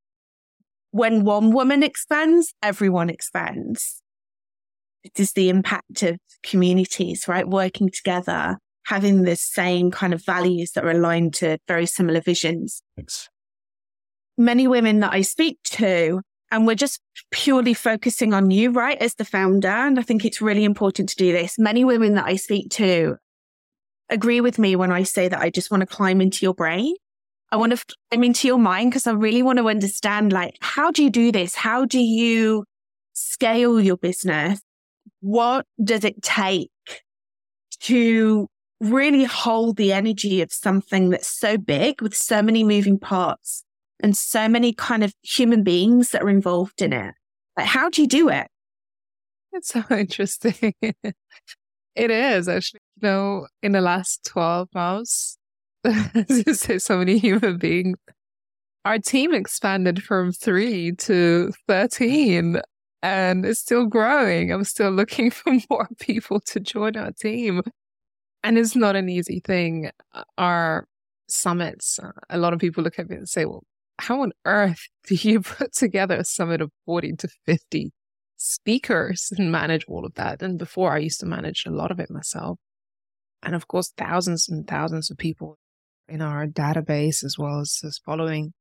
when 0.90 1.22
one 1.22 1.52
woman 1.52 1.84
expands, 1.84 2.52
everyone 2.64 3.10
expands. 3.10 4.02
It 5.04 5.20
is 5.20 5.34
the 5.34 5.50
impact 5.50 6.02
of 6.02 6.18
communities, 6.42 7.28
right? 7.28 7.48
Working 7.48 7.90
together, 7.90 8.58
having 8.84 9.22
the 9.22 9.36
same 9.36 9.90
kind 9.90 10.14
of 10.14 10.24
values 10.24 10.72
that 10.72 10.84
are 10.84 10.90
aligned 10.90 11.34
to 11.34 11.58
very 11.66 11.86
similar 11.86 12.20
visions. 12.20 12.82
Thanks. 12.96 13.28
Many 14.36 14.66
women 14.66 15.00
that 15.00 15.12
I 15.12 15.22
speak 15.22 15.58
to 15.64 16.20
and 16.50 16.66
we're 16.66 16.74
just 16.76 17.00
purely 17.30 17.74
focusing 17.74 18.32
on 18.32 18.50
you, 18.50 18.70
right, 18.70 18.96
as 18.98 19.14
the 19.14 19.24
founder. 19.24 19.68
And 19.68 19.98
I 19.98 20.02
think 20.02 20.24
it's 20.24 20.40
really 20.40 20.62
important 20.64 21.08
to 21.08 21.16
do 21.16 21.32
this. 21.32 21.58
Many 21.58 21.84
women 21.84 22.14
that 22.14 22.26
I 22.26 22.36
speak 22.36 22.70
to 22.72 23.16
agree 24.08 24.40
with 24.40 24.58
me 24.58 24.76
when 24.76 24.92
I 24.92 25.02
say 25.02 25.26
that 25.26 25.40
I 25.40 25.50
just 25.50 25.70
want 25.70 25.80
to 25.80 25.86
climb 25.86 26.20
into 26.20 26.44
your 26.44 26.54
brain. 26.54 26.94
I 27.50 27.56
want 27.56 27.76
to 27.76 27.84
climb 28.10 28.22
into 28.22 28.46
your 28.46 28.58
mind 28.58 28.90
because 28.90 29.06
I 29.06 29.12
really 29.12 29.42
want 29.42 29.58
to 29.58 29.68
understand, 29.68 30.32
like, 30.32 30.56
how 30.60 30.90
do 30.90 31.02
you 31.02 31.10
do 31.10 31.32
this? 31.32 31.54
How 31.54 31.84
do 31.84 31.98
you 31.98 32.64
scale 33.14 33.80
your 33.80 33.96
business? 33.96 34.60
What 35.20 35.66
does 35.82 36.04
it 36.04 36.22
take 36.22 36.70
to 37.80 38.46
really 38.80 39.24
hold 39.24 39.76
the 39.76 39.92
energy 39.92 40.42
of 40.42 40.52
something 40.52 41.10
that's 41.10 41.28
so 41.28 41.56
big 41.56 42.02
with 42.02 42.14
so 42.14 42.42
many 42.42 42.64
moving 42.64 42.98
parts 42.98 43.64
and 44.00 44.16
so 44.16 44.48
many 44.48 44.72
kind 44.72 45.04
of 45.04 45.14
human 45.22 45.62
beings 45.62 46.10
that 46.10 46.22
are 46.22 46.30
involved 46.30 46.82
in 46.82 46.92
it. 46.92 47.14
Like, 47.56 47.66
how 47.66 47.88
do 47.88 48.02
you 48.02 48.08
do 48.08 48.28
it? 48.28 48.48
It's 49.52 49.68
so 49.68 49.84
interesting. 49.90 50.74
it 50.82 52.10
is 52.10 52.48
actually, 52.48 52.80
you 53.00 53.08
know, 53.08 53.46
in 53.62 53.72
the 53.72 53.80
last 53.80 54.24
12 54.26 54.68
months, 54.74 55.38
there's 55.82 56.84
so 56.84 56.98
many 56.98 57.18
human 57.18 57.58
beings 57.58 57.96
our 58.84 58.98
team 58.98 59.32
expanded 59.32 60.02
from 60.02 60.32
three 60.32 60.92
to 60.92 61.52
13 61.68 62.60
and 63.02 63.44
it's 63.44 63.60
still 63.60 63.86
growing. 63.86 64.52
I'm 64.52 64.64
still 64.64 64.90
looking 64.90 65.30
for 65.30 65.54
more 65.70 65.88
people 65.98 66.40
to 66.40 66.60
join 66.60 66.96
our 66.96 67.12
team. 67.12 67.62
And 68.44 68.58
it's 68.58 68.76
not 68.76 68.94
an 68.94 69.08
easy 69.08 69.40
thing. 69.40 69.90
Our 70.36 70.86
summits, 71.28 71.98
uh, 71.98 72.12
a 72.28 72.36
lot 72.36 72.52
of 72.52 72.58
people 72.58 72.84
look 72.84 72.98
at 72.98 73.08
me 73.08 73.16
and 73.16 73.28
say, 73.28 73.46
well, 73.46 73.64
how 73.98 74.20
on 74.20 74.32
earth 74.44 74.86
do 75.06 75.14
you 75.14 75.40
put 75.40 75.72
together 75.72 76.16
a 76.16 76.24
summit 76.24 76.60
of 76.60 76.70
40 76.84 77.14
to 77.16 77.28
50 77.46 77.90
speakers 78.36 79.32
and 79.36 79.50
manage 79.50 79.86
all 79.88 80.04
of 80.04 80.14
that? 80.14 80.42
And 80.42 80.58
before 80.58 80.92
I 80.92 80.98
used 80.98 81.20
to 81.20 81.26
manage 81.26 81.64
a 81.66 81.70
lot 81.70 81.90
of 81.90 81.98
it 81.98 82.10
myself. 82.10 82.58
And 83.42 83.54
of 83.54 83.66
course, 83.66 83.92
thousands 83.96 84.46
and 84.48 84.66
thousands 84.66 85.10
of 85.10 85.16
people 85.16 85.56
in 86.06 86.20
our 86.20 86.46
database 86.46 87.24
as 87.24 87.36
well 87.38 87.60
as, 87.60 87.80
as 87.82 87.98
following. 88.04 88.52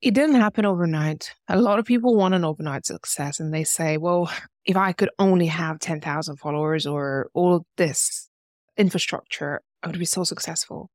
It 0.00 0.14
didn't 0.14 0.40
happen 0.40 0.64
overnight. 0.64 1.34
A 1.46 1.60
lot 1.60 1.78
of 1.78 1.84
people 1.84 2.16
want 2.16 2.34
an 2.34 2.44
overnight 2.44 2.86
success 2.86 3.38
and 3.38 3.52
they 3.52 3.64
say, 3.64 3.98
well, 3.98 4.32
if 4.64 4.76
I 4.76 4.92
could 4.92 5.10
only 5.18 5.46
have 5.46 5.78
10,000 5.78 6.36
followers 6.36 6.86
or 6.86 7.30
all 7.34 7.66
this 7.76 8.28
infrastructure, 8.76 9.60
I 9.82 9.88
would 9.88 9.98
be 9.98 10.04
so 10.04 10.24
successful. 10.24 10.90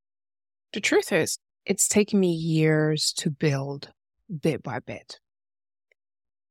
The 0.73 0.81
truth 0.81 1.11
is, 1.11 1.37
it's 1.65 1.87
taken 1.87 2.19
me 2.19 2.31
years 2.31 3.13
to 3.17 3.29
build 3.29 3.89
bit 4.41 4.63
by 4.63 4.79
bit. 4.79 5.19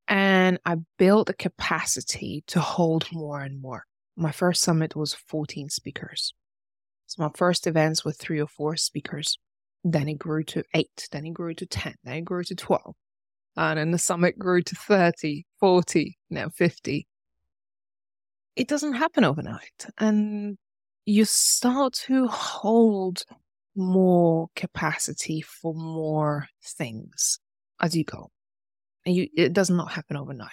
And 0.08 0.58
I 0.64 0.76
built 0.98 1.30
a 1.30 1.34
capacity 1.34 2.44
to 2.48 2.60
hold 2.60 3.08
more 3.12 3.40
and 3.40 3.60
more. 3.60 3.84
My 4.16 4.30
first 4.30 4.62
summit 4.62 4.94
was 4.94 5.14
14 5.14 5.68
speakers. 5.68 6.32
So 7.06 7.22
my 7.22 7.30
first 7.34 7.66
events 7.66 8.04
were 8.04 8.12
three 8.12 8.40
or 8.40 8.46
four 8.46 8.76
speakers. 8.76 9.38
Then 9.84 10.08
it 10.08 10.18
grew 10.18 10.44
to 10.44 10.64
eight. 10.74 11.08
Then 11.10 11.26
it 11.26 11.34
grew 11.34 11.54
to 11.54 11.66
10. 11.66 11.94
Then 12.04 12.16
it 12.16 12.24
grew 12.24 12.44
to 12.44 12.54
12. 12.54 12.94
And 13.56 13.78
then 13.78 13.90
the 13.90 13.98
summit 13.98 14.38
grew 14.38 14.62
to 14.62 14.74
30, 14.74 15.46
40, 15.60 16.18
now 16.30 16.48
50. 16.50 17.06
It 18.54 18.68
doesn't 18.68 18.94
happen 18.94 19.24
overnight. 19.24 19.86
And 19.98 20.58
you 21.06 21.24
start 21.24 21.94
to 22.06 22.26
hold 22.26 23.22
more 23.74 24.48
capacity 24.56 25.42
for 25.42 25.74
more 25.74 26.48
things 26.64 27.38
as 27.80 27.96
you 27.96 28.04
go. 28.04 28.30
And 29.04 29.14
you, 29.14 29.28
it 29.36 29.52
does 29.52 29.70
not 29.70 29.92
happen 29.92 30.16
overnight. 30.16 30.50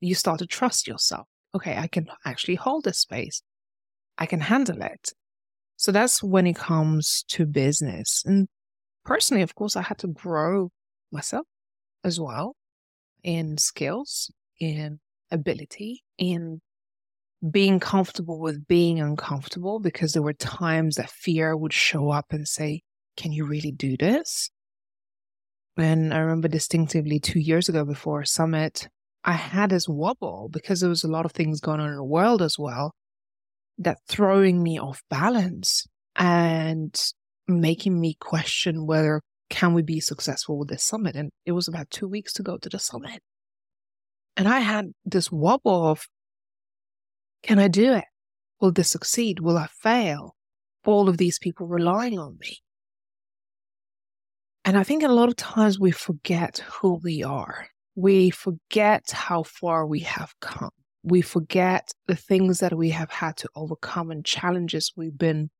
You 0.00 0.14
start 0.14 0.38
to 0.40 0.46
trust 0.46 0.86
yourself. 0.86 1.26
Okay, 1.54 1.76
I 1.76 1.86
can 1.86 2.08
actually 2.24 2.56
hold 2.56 2.84
this 2.84 2.98
space. 2.98 3.42
I 4.18 4.26
can 4.26 4.40
handle 4.40 4.82
it. 4.82 5.12
So 5.76 5.92
that's 5.92 6.22
when 6.22 6.46
it 6.46 6.56
comes 6.56 7.24
to 7.28 7.46
business. 7.46 8.22
And 8.26 8.48
personally, 9.04 9.42
of 9.42 9.54
course, 9.54 9.76
I 9.76 9.82
had 9.82 9.98
to 9.98 10.08
grow 10.08 10.70
myself 11.10 11.46
as 12.06 12.20
well 12.20 12.56
in 13.22 13.58
skills, 13.58 14.30
in 14.60 15.00
ability, 15.30 16.04
in 16.16 16.60
being 17.50 17.80
comfortable 17.80 18.40
with 18.40 18.66
being 18.66 19.00
uncomfortable 19.00 19.80
because 19.80 20.12
there 20.12 20.22
were 20.22 20.32
times 20.32 20.96
that 20.96 21.10
fear 21.10 21.56
would 21.56 21.72
show 21.72 22.10
up 22.10 22.26
and 22.30 22.48
say, 22.48 22.82
Can 23.16 23.32
you 23.32 23.44
really 23.44 23.72
do 23.72 23.96
this? 23.96 24.50
And 25.76 26.14
I 26.14 26.18
remember 26.18 26.48
distinctively 26.48 27.20
two 27.20 27.40
years 27.40 27.68
ago 27.68 27.84
before 27.84 28.22
a 28.22 28.26
summit, 28.26 28.88
I 29.24 29.32
had 29.32 29.70
this 29.70 29.88
wobble 29.88 30.48
because 30.50 30.80
there 30.80 30.88
was 30.88 31.04
a 31.04 31.08
lot 31.08 31.26
of 31.26 31.32
things 31.32 31.60
going 31.60 31.80
on 31.80 31.90
in 31.90 31.96
the 31.96 32.04
world 32.04 32.40
as 32.40 32.58
well 32.58 32.94
that 33.78 33.98
throwing 34.08 34.62
me 34.62 34.78
off 34.78 35.02
balance 35.10 35.86
and 36.14 36.98
making 37.46 38.00
me 38.00 38.16
question 38.18 38.86
whether 38.86 39.20
can 39.48 39.74
we 39.74 39.82
be 39.82 40.00
successful 40.00 40.58
with 40.58 40.68
this 40.68 40.82
summit. 40.82 41.16
And 41.16 41.30
it 41.44 41.52
was 41.52 41.68
about 41.68 41.90
two 41.90 42.08
weeks 42.08 42.32
to 42.34 42.42
go 42.42 42.58
to 42.58 42.68
the 42.68 42.78
summit. 42.78 43.20
And 44.36 44.48
I 44.48 44.60
had 44.60 44.92
this 45.04 45.30
wobble 45.30 45.86
of 45.86 46.06
can 47.42 47.58
I 47.58 47.68
do 47.68 47.94
it? 47.94 48.04
Will 48.60 48.72
this 48.72 48.90
succeed? 48.90 49.40
Will 49.40 49.56
I 49.56 49.68
fail? 49.68 50.34
All 50.84 51.08
of 51.08 51.18
these 51.18 51.38
people 51.38 51.66
relying 51.66 52.18
on 52.18 52.38
me. 52.40 52.58
And 54.64 54.76
I 54.76 54.82
think 54.82 55.02
a 55.02 55.08
lot 55.08 55.28
of 55.28 55.36
times 55.36 55.78
we 55.78 55.92
forget 55.92 56.58
who 56.58 57.00
we 57.02 57.22
are. 57.22 57.68
We 57.94 58.30
forget 58.30 59.10
how 59.12 59.44
far 59.44 59.86
we 59.86 60.00
have 60.00 60.34
come. 60.40 60.70
We 61.04 61.22
forget 61.22 61.92
the 62.08 62.16
things 62.16 62.58
that 62.58 62.76
we 62.76 62.90
have 62.90 63.10
had 63.10 63.36
to 63.38 63.48
overcome 63.54 64.10
and 64.10 64.24
challenges 64.24 64.92
we've 64.96 65.16
been 65.16 65.50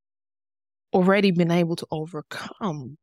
already 0.92 1.30
been 1.30 1.52
able 1.52 1.76
to 1.76 1.86
overcome. 1.90 2.98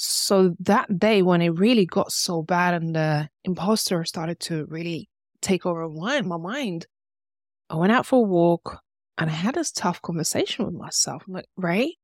So 0.00 0.54
that 0.60 0.96
day 0.96 1.22
when 1.22 1.42
it 1.42 1.48
really 1.48 1.84
got 1.84 2.12
so 2.12 2.40
bad 2.40 2.72
and 2.72 2.94
the 2.94 3.28
imposter 3.42 4.04
started 4.04 4.38
to 4.40 4.64
really 4.66 5.08
take 5.42 5.66
over 5.66 5.88
my 5.88 6.20
mind, 6.20 6.86
I 7.68 7.74
went 7.74 7.90
out 7.90 8.06
for 8.06 8.20
a 8.20 8.28
walk 8.28 8.78
and 9.18 9.28
I 9.28 9.32
had 9.32 9.56
this 9.56 9.72
tough 9.72 10.00
conversation 10.00 10.66
with 10.66 10.74
myself. 10.74 11.24
I'm 11.26 11.34
like, 11.34 11.48
Ray, 11.56 11.96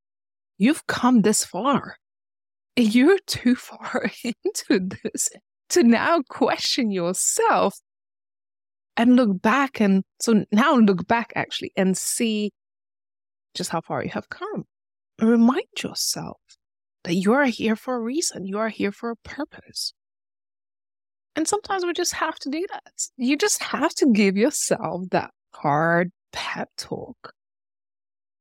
you've 0.59 0.85
come 0.89 1.23
this 1.23 1.45
far. 1.45 1.97
You're 2.77 3.21
too 3.29 3.55
far 3.55 4.11
into 4.25 4.89
this 5.05 5.29
to 5.69 5.85
now 5.85 6.21
question 6.29 6.91
yourself 6.91 7.79
and 8.97 9.15
look 9.15 9.41
back. 9.41 9.81
And 9.81 10.03
so 10.21 10.45
now 10.51 10.75
look 10.75 11.07
back 11.07 11.33
actually 11.37 11.71
and 11.77 11.97
see 11.97 12.51
just 13.55 13.71
how 13.71 13.83
far 13.83 14.03
you 14.03 14.11
have 14.11 14.31
come. 14.31 14.65
Remind 15.21 15.69
yourself 15.81 16.39
that 17.05 17.15
you 17.15 17.33
are 17.33 17.45
here 17.45 17.77
for 17.77 17.95
a 17.95 18.01
reason. 18.01 18.47
You 18.47 18.59
are 18.59 18.69
here 18.69 18.93
for 18.93 19.11
a 19.11 19.17
purpose. 19.17 19.93
And 21.37 21.47
sometimes 21.47 21.85
we 21.85 21.93
just 21.93 22.15
have 22.15 22.39
to 22.41 22.51
do 22.51 22.65
that. 22.71 23.09
You 23.17 23.37
just 23.37 23.63
have 23.63 23.95
to 23.97 24.07
give 24.13 24.37
yourself 24.37 25.03
that 25.11 25.31
hard 25.53 26.11
pep 26.33 26.69
talk. 26.77 27.33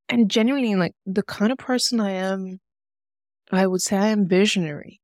And 0.10 0.29
genuinely, 0.29 0.75
like 0.75 0.93
the 1.05 1.24
kind 1.24 1.51
of 1.51 1.58
person 1.58 2.00
I 2.00 2.12
am, 2.12 2.60
I 3.51 3.67
would 3.67 3.82
say 3.82 3.98
I 3.98 4.08
am 4.08 4.27
visionary. 4.27 5.00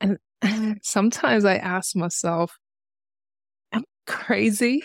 And 0.00 0.18
sometimes 0.82 1.44
I 1.44 1.56
ask 1.56 1.94
myself, 1.94 2.56
am 3.72 3.82
I 3.82 4.10
crazy 4.10 4.82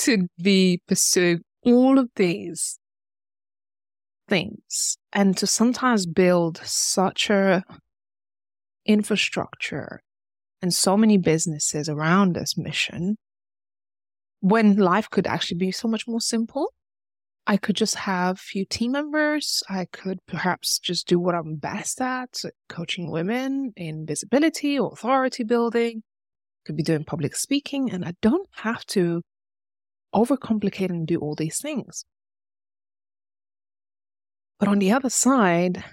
to 0.00 0.28
be 0.40 0.80
pursuing 0.86 1.42
all 1.62 1.98
of 1.98 2.10
these 2.16 2.78
things 4.28 4.96
and 5.12 5.36
to 5.36 5.46
sometimes 5.46 6.06
build 6.06 6.60
such 6.64 7.30
a 7.30 7.64
infrastructure 8.84 10.00
and 10.62 10.72
so 10.72 10.96
many 10.96 11.18
businesses 11.18 11.88
around 11.88 12.34
this 12.34 12.56
mission 12.56 13.16
when 14.40 14.76
life 14.76 15.10
could 15.10 15.26
actually 15.26 15.58
be 15.58 15.72
so 15.72 15.88
much 15.88 16.06
more 16.06 16.20
simple. 16.20 16.72
I 17.48 17.56
could 17.56 17.76
just 17.76 17.94
have 17.94 18.36
a 18.36 18.38
few 18.38 18.64
team 18.64 18.92
members. 18.92 19.62
I 19.68 19.86
could 19.92 20.18
perhaps 20.26 20.78
just 20.80 21.06
do 21.06 21.18
what 21.18 21.34
I'm 21.34 21.56
best 21.56 22.00
at, 22.00 22.42
coaching 22.68 23.10
women 23.10 23.72
in 23.76 24.04
visibility 24.04 24.78
or 24.78 24.92
authority 24.92 25.44
building. 25.44 26.02
Could 26.64 26.76
be 26.76 26.82
doing 26.82 27.04
public 27.04 27.36
speaking, 27.36 27.92
and 27.92 28.04
I 28.04 28.14
don't 28.20 28.48
have 28.56 28.84
to 28.86 29.22
overcomplicate 30.12 30.90
and 30.90 31.06
do 31.06 31.18
all 31.18 31.36
these 31.36 31.60
things. 31.60 32.04
But 34.58 34.68
on 34.68 34.78
the 34.78 34.92
other 34.92 35.10
side, 35.10 35.84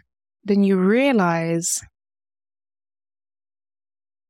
then 0.44 0.64
you 0.64 0.78
realize 0.78 1.82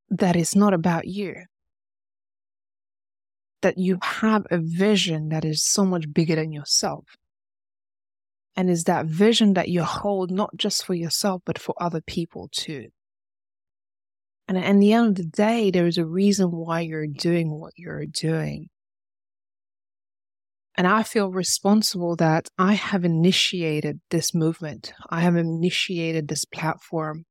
that 0.09 0.35
it's 0.35 0.55
not 0.55 0.73
about 0.73 1.07
you 1.07 1.35
that 3.63 3.77
you 3.77 3.97
have 4.03 4.45
a 4.51 4.59
vision 4.59 5.29
that 5.29 5.43
is 5.43 5.63
so 5.63 5.83
much 5.83 6.13
bigger 6.13 6.35
than 6.35 6.51
yourself. 6.51 7.05
And 8.55 8.69
is 8.69 8.83
that 8.83 9.07
vision 9.07 9.53
that 9.53 9.69
you 9.69 9.83
hold 9.83 10.29
not 10.29 10.55
just 10.55 10.85
for 10.85 10.93
yourself, 10.93 11.41
but 11.43 11.57
for 11.57 11.73
other 11.79 12.01
people 12.01 12.49
too. 12.51 12.89
And 14.47 14.57
at 14.57 14.79
the 14.79 14.93
end 14.93 15.07
of 15.07 15.15
the 15.15 15.23
day, 15.23 15.71
there 15.71 15.87
is 15.87 15.97
a 15.97 16.05
reason 16.05 16.51
why 16.51 16.81
you're 16.81 17.07
doing 17.07 17.49
what 17.49 17.73
you're 17.77 18.05
doing. 18.05 18.69
And 20.75 20.87
I 20.87 21.03
feel 21.03 21.29
responsible 21.31 22.15
that 22.15 22.47
I 22.57 22.73
have 22.73 23.05
initiated 23.05 24.01
this 24.09 24.33
movement. 24.33 24.93
I 25.09 25.21
have 25.21 25.35
initiated 25.35 26.27
this 26.27 26.45
platform 26.45 27.25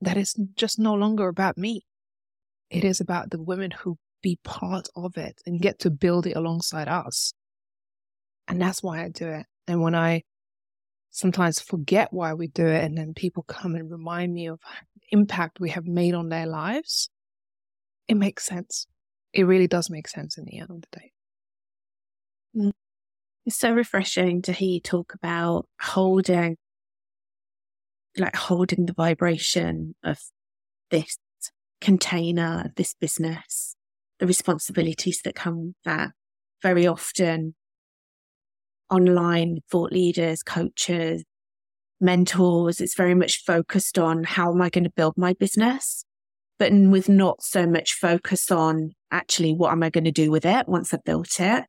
that 0.00 0.16
is 0.16 0.34
just 0.56 0.78
no 0.78 0.94
longer 0.94 1.28
about 1.28 1.58
me. 1.58 1.82
It 2.70 2.84
is 2.84 3.00
about 3.00 3.30
the 3.30 3.42
women 3.42 3.70
who 3.70 3.98
be 4.22 4.38
part 4.42 4.88
of 4.96 5.16
it 5.16 5.40
and 5.46 5.60
get 5.60 5.78
to 5.80 5.90
build 5.90 6.26
it 6.26 6.36
alongside 6.36 6.88
us. 6.88 7.34
And 8.46 8.60
that's 8.60 8.82
why 8.82 9.04
I 9.04 9.08
do 9.10 9.28
it. 9.28 9.46
And 9.66 9.82
when 9.82 9.94
I 9.94 10.22
sometimes 11.10 11.60
forget 11.60 12.08
why 12.12 12.32
we 12.32 12.48
do 12.48 12.66
it, 12.66 12.84
and 12.84 12.96
then 12.96 13.12
people 13.14 13.42
come 13.42 13.74
and 13.74 13.90
remind 13.90 14.32
me 14.32 14.48
of 14.48 14.60
impact 15.10 15.60
we 15.60 15.70
have 15.70 15.86
made 15.86 16.14
on 16.14 16.30
their 16.30 16.46
lives, 16.46 17.10
it 18.06 18.16
makes 18.16 18.44
sense. 18.44 18.86
It 19.32 19.44
really 19.44 19.66
does 19.66 19.90
make 19.90 20.08
sense 20.08 20.38
in 20.38 20.44
the 20.46 20.58
end 20.58 20.70
of 20.70 20.80
the 20.80 20.98
day. 20.98 21.12
It's 23.46 23.56
so 23.56 23.72
refreshing 23.72 24.42
to 24.42 24.52
hear 24.52 24.74
you 24.74 24.80
talk 24.80 25.14
about 25.14 25.66
holding 25.80 26.56
like 28.16 28.36
holding 28.36 28.86
the 28.86 28.92
vibration 28.92 29.94
of 30.04 30.18
this 30.90 31.16
container, 31.80 32.72
this 32.76 32.94
business, 33.00 33.76
the 34.18 34.26
responsibilities 34.26 35.20
that 35.24 35.34
come 35.34 35.66
with 35.66 35.76
that. 35.84 36.10
Very 36.62 36.86
often, 36.86 37.54
online 38.90 39.60
thought 39.70 39.92
leaders, 39.92 40.42
coaches, 40.42 41.24
mentors, 42.00 42.80
it's 42.80 42.96
very 42.96 43.14
much 43.14 43.44
focused 43.44 43.98
on 43.98 44.24
how 44.24 44.52
am 44.52 44.60
I 44.60 44.70
going 44.70 44.84
to 44.84 44.90
build 44.90 45.14
my 45.16 45.34
business, 45.34 46.04
but 46.58 46.72
with 46.72 47.08
not 47.08 47.42
so 47.42 47.66
much 47.66 47.94
focus 47.94 48.50
on 48.50 48.92
actually 49.10 49.54
what 49.54 49.72
am 49.72 49.82
I 49.82 49.90
going 49.90 50.04
to 50.04 50.12
do 50.12 50.30
with 50.30 50.44
it 50.44 50.68
once 50.68 50.92
I've 50.92 51.04
built 51.04 51.38
it. 51.38 51.64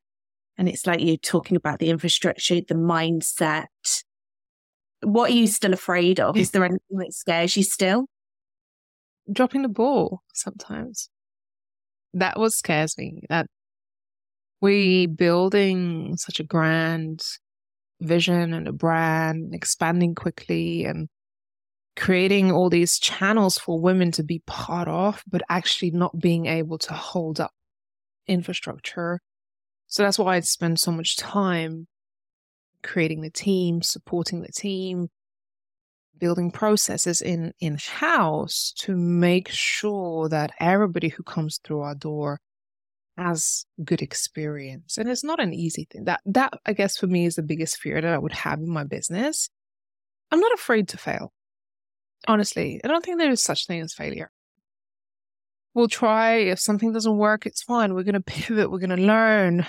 And 0.59 0.67
it's 0.67 0.85
like 0.85 0.99
you're 0.99 1.15
talking 1.15 1.55
about 1.55 1.79
the 1.79 1.89
infrastructure, 1.89 2.55
the 2.55 2.75
mindset. 2.75 3.67
What 5.01 5.31
are 5.31 5.33
you 5.33 5.47
still 5.47 5.73
afraid 5.73 6.19
of? 6.19 6.35
Is 6.35 6.51
there 6.51 6.65
anything 6.65 6.97
that 6.97 7.13
scares 7.13 7.55
you 7.55 7.63
still? 7.63 8.07
Dropping 9.31 9.61
the 9.61 9.69
ball 9.69 10.21
sometimes. 10.33 11.09
That 12.13 12.37
what 12.37 12.51
scares 12.51 12.97
me. 12.97 13.23
That 13.29 13.47
we 14.59 15.07
building 15.07 16.17
such 16.17 16.41
a 16.41 16.43
grand 16.43 17.23
vision 18.01 18.53
and 18.53 18.67
a 18.67 18.73
brand, 18.73 19.55
expanding 19.55 20.13
quickly 20.13 20.83
and 20.83 21.07
creating 21.95 22.51
all 22.51 22.69
these 22.69 22.99
channels 22.99 23.57
for 23.57 23.79
women 23.79 24.11
to 24.11 24.23
be 24.23 24.43
part 24.45 24.89
of, 24.89 25.23
but 25.25 25.41
actually 25.47 25.91
not 25.91 26.19
being 26.19 26.47
able 26.47 26.77
to 26.79 26.93
hold 26.93 27.39
up 27.39 27.51
infrastructure. 28.27 29.21
So 29.89 30.03
that's 30.03 30.19
why 30.19 30.35
I 30.35 30.39
spend 30.41 30.79
so 30.79 30.91
much 30.91 31.17
time 31.17 31.87
creating 32.83 33.21
the 33.21 33.31
team, 33.31 33.81
supporting 33.81 34.41
the 34.41 34.51
team, 34.51 35.09
building 36.17 36.51
processes 36.51 37.21
in 37.21 37.53
in 37.59 37.77
house 37.77 38.73
to 38.77 38.95
make 38.95 39.49
sure 39.49 40.29
that 40.29 40.51
everybody 40.59 41.09
who 41.09 41.23
comes 41.23 41.59
through 41.63 41.81
our 41.81 41.95
door 41.95 42.39
has 43.17 43.65
good 43.83 44.01
experience. 44.01 44.97
And 44.97 45.09
it's 45.09 45.23
not 45.23 45.39
an 45.39 45.53
easy 45.53 45.87
thing. 45.89 46.05
That 46.05 46.21
that 46.25 46.53
I 46.65 46.73
guess 46.73 46.97
for 46.97 47.07
me 47.07 47.25
is 47.25 47.35
the 47.35 47.43
biggest 47.43 47.77
fear 47.77 47.99
that 47.99 48.13
I 48.13 48.17
would 48.19 48.33
have 48.33 48.59
in 48.59 48.69
my 48.69 48.83
business. 48.83 49.49
I'm 50.31 50.39
not 50.39 50.53
afraid 50.53 50.87
to 50.89 50.97
fail. 50.97 51.33
Honestly, 52.27 52.79
I 52.83 52.87
don't 52.87 53.03
think 53.03 53.17
there 53.17 53.31
is 53.31 53.43
such 53.43 53.65
thing 53.65 53.81
as 53.81 53.93
failure. 53.93 54.29
We'll 55.79 55.87
try. 55.87 56.33
If 56.33 56.59
something 56.59 56.91
doesn't 56.91 57.15
work, 57.15 57.45
it's 57.45 57.63
fine. 57.63 57.93
We're 57.93 58.03
going 58.03 58.13
to 58.15 58.19
pivot. 58.19 58.69
We're 58.69 58.79
going 58.79 58.89
to 58.89 58.97
learn. 58.97 59.65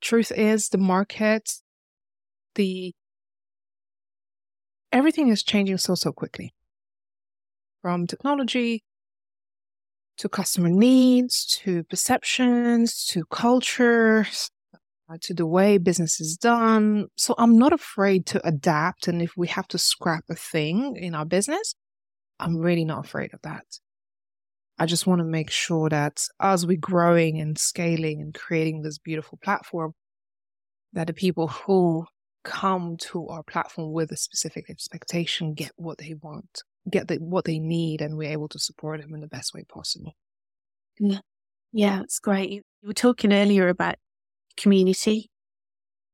Truth 0.00 0.32
is, 0.34 0.70
the 0.70 0.78
market, 0.78 1.52
the 2.54 2.94
everything 4.90 5.28
is 5.28 5.42
changing 5.42 5.76
so 5.76 5.94
so 5.94 6.10
quickly. 6.10 6.54
From 7.82 8.06
technology 8.06 8.82
to 10.16 10.30
customer 10.30 10.70
needs, 10.70 11.44
to 11.64 11.84
perceptions, 11.84 13.04
to 13.08 13.26
cultures, 13.26 14.50
uh, 15.10 15.18
to 15.20 15.34
the 15.34 15.44
way 15.46 15.76
business 15.76 16.18
is 16.18 16.38
done. 16.38 17.08
So 17.18 17.34
I'm 17.36 17.58
not 17.58 17.74
afraid 17.74 18.24
to 18.28 18.40
adapt. 18.48 19.06
And 19.06 19.20
if 19.20 19.36
we 19.36 19.48
have 19.48 19.68
to 19.68 19.76
scrap 19.76 20.24
a 20.30 20.34
thing 20.34 20.96
in 20.96 21.14
our 21.14 21.26
business, 21.26 21.74
I'm 22.40 22.56
really 22.56 22.86
not 22.86 23.04
afraid 23.04 23.34
of 23.34 23.42
that. 23.42 23.66
I 24.78 24.86
just 24.86 25.06
want 25.06 25.20
to 25.20 25.24
make 25.24 25.50
sure 25.50 25.88
that 25.88 26.22
as 26.40 26.66
we're 26.66 26.76
growing 26.78 27.40
and 27.40 27.58
scaling 27.58 28.20
and 28.20 28.34
creating 28.34 28.82
this 28.82 28.98
beautiful 28.98 29.38
platform, 29.42 29.92
that 30.92 31.06
the 31.06 31.14
people 31.14 31.48
who 31.48 32.06
come 32.44 32.96
to 32.98 33.26
our 33.28 33.42
platform 33.42 33.92
with 33.92 34.12
a 34.12 34.16
specific 34.16 34.70
expectation 34.70 35.54
get 35.54 35.72
what 35.76 35.98
they 35.98 36.14
want 36.22 36.62
get 36.90 37.08
the, 37.08 37.16
what 37.16 37.44
they 37.44 37.58
need 37.58 38.00
and 38.00 38.16
we're 38.16 38.30
able 38.30 38.48
to 38.48 38.58
support 38.58 39.00
them 39.00 39.14
in 39.14 39.20
the 39.20 39.26
best 39.26 39.54
way 39.54 39.64
possible. 39.68 40.14
Yeah, 41.72 42.02
it's 42.02 42.18
great. 42.18 42.50
You 42.50 42.62
were 42.84 42.94
talking 42.94 43.32
earlier 43.32 43.68
about 43.68 43.96
community, 44.56 45.30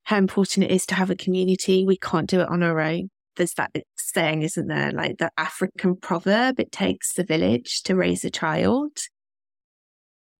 how 0.05 0.17
important 0.17 0.65
it 0.65 0.71
is 0.71 0.87
to 0.87 0.95
have 0.95 1.11
a 1.11 1.17
community. 1.17 1.85
We 1.87 1.97
can't 1.97 2.29
do 2.29 2.41
it 2.41 2.49
on 2.49 2.63
our 2.63 2.81
own. 2.81 3.11
There's 3.37 3.55
that 3.55 3.71
saying, 3.97 4.43
isn't 4.43 4.67
there? 4.67 4.93
Like 4.93 5.19
the 5.19 5.31
African 5.39 5.97
proverb, 5.97 6.61
it 6.61 6.73
takes 6.73 7.19
a 7.19 7.25
village 7.25 7.83
to 7.85 7.97
raise 7.97 8.25
a 8.25 8.31
child. 8.31 8.99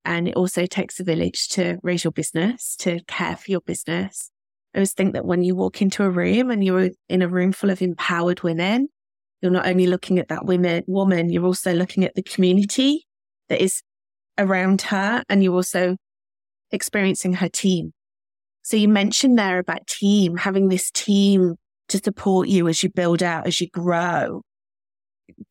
And 0.05 0.29
it 0.29 0.37
also 0.37 0.67
takes 0.67 0.99
a 1.01 1.05
village 1.05 1.49
to 1.51 1.79
raise 1.83 2.05
your 2.05 2.11
business, 2.11 2.77
to 2.81 3.01
care 3.07 3.37
for 3.37 3.51
your 3.51 3.61
business. 3.61 4.31
I 4.75 4.79
always 4.79 4.95
think 4.95 5.13
that 5.13 5.25
when 5.25 5.43
you 5.43 5.55
walk 5.55 5.81
into 5.81 6.03
a 6.03 6.11
room 6.11 6.51
and 6.51 6.65
you're 6.65 6.91
in 7.09 7.23
a 7.23 7.29
room 7.29 7.53
full 7.53 7.71
of 7.71 7.83
empowered 7.83 8.43
women, 8.43 8.89
you're 9.41 9.53
not 9.53 9.67
only 9.67 9.87
looking 9.87 10.19
at 10.19 10.29
that 10.29 10.45
women, 10.45 10.83
woman, 10.87 11.31
you're 11.31 11.45
also 11.45 11.73
looking 11.73 12.05
at 12.05 12.15
the 12.15 12.23
community 12.23 13.07
that 13.49 13.63
is 13.63 13.83
around 14.39 14.83
her 14.83 15.23
and 15.29 15.45
you're 15.45 15.55
also 15.55 15.97
experiencing 16.71 17.35
her 17.35 17.49
team. 17.49 17.93
So 18.63 18.77
you 18.77 18.89
mentioned 18.89 19.39
there 19.39 19.59
about 19.59 19.87
team, 19.87 20.37
having 20.37 20.69
this 20.69 20.91
team 20.91 21.57
to 21.93 21.99
support 21.99 22.49
you 22.49 22.69
as 22.69 22.83
you 22.83 22.91
build 22.91 23.23
out, 23.23 23.47
as 23.47 23.61
you 23.61 23.69
grow. 23.69 24.43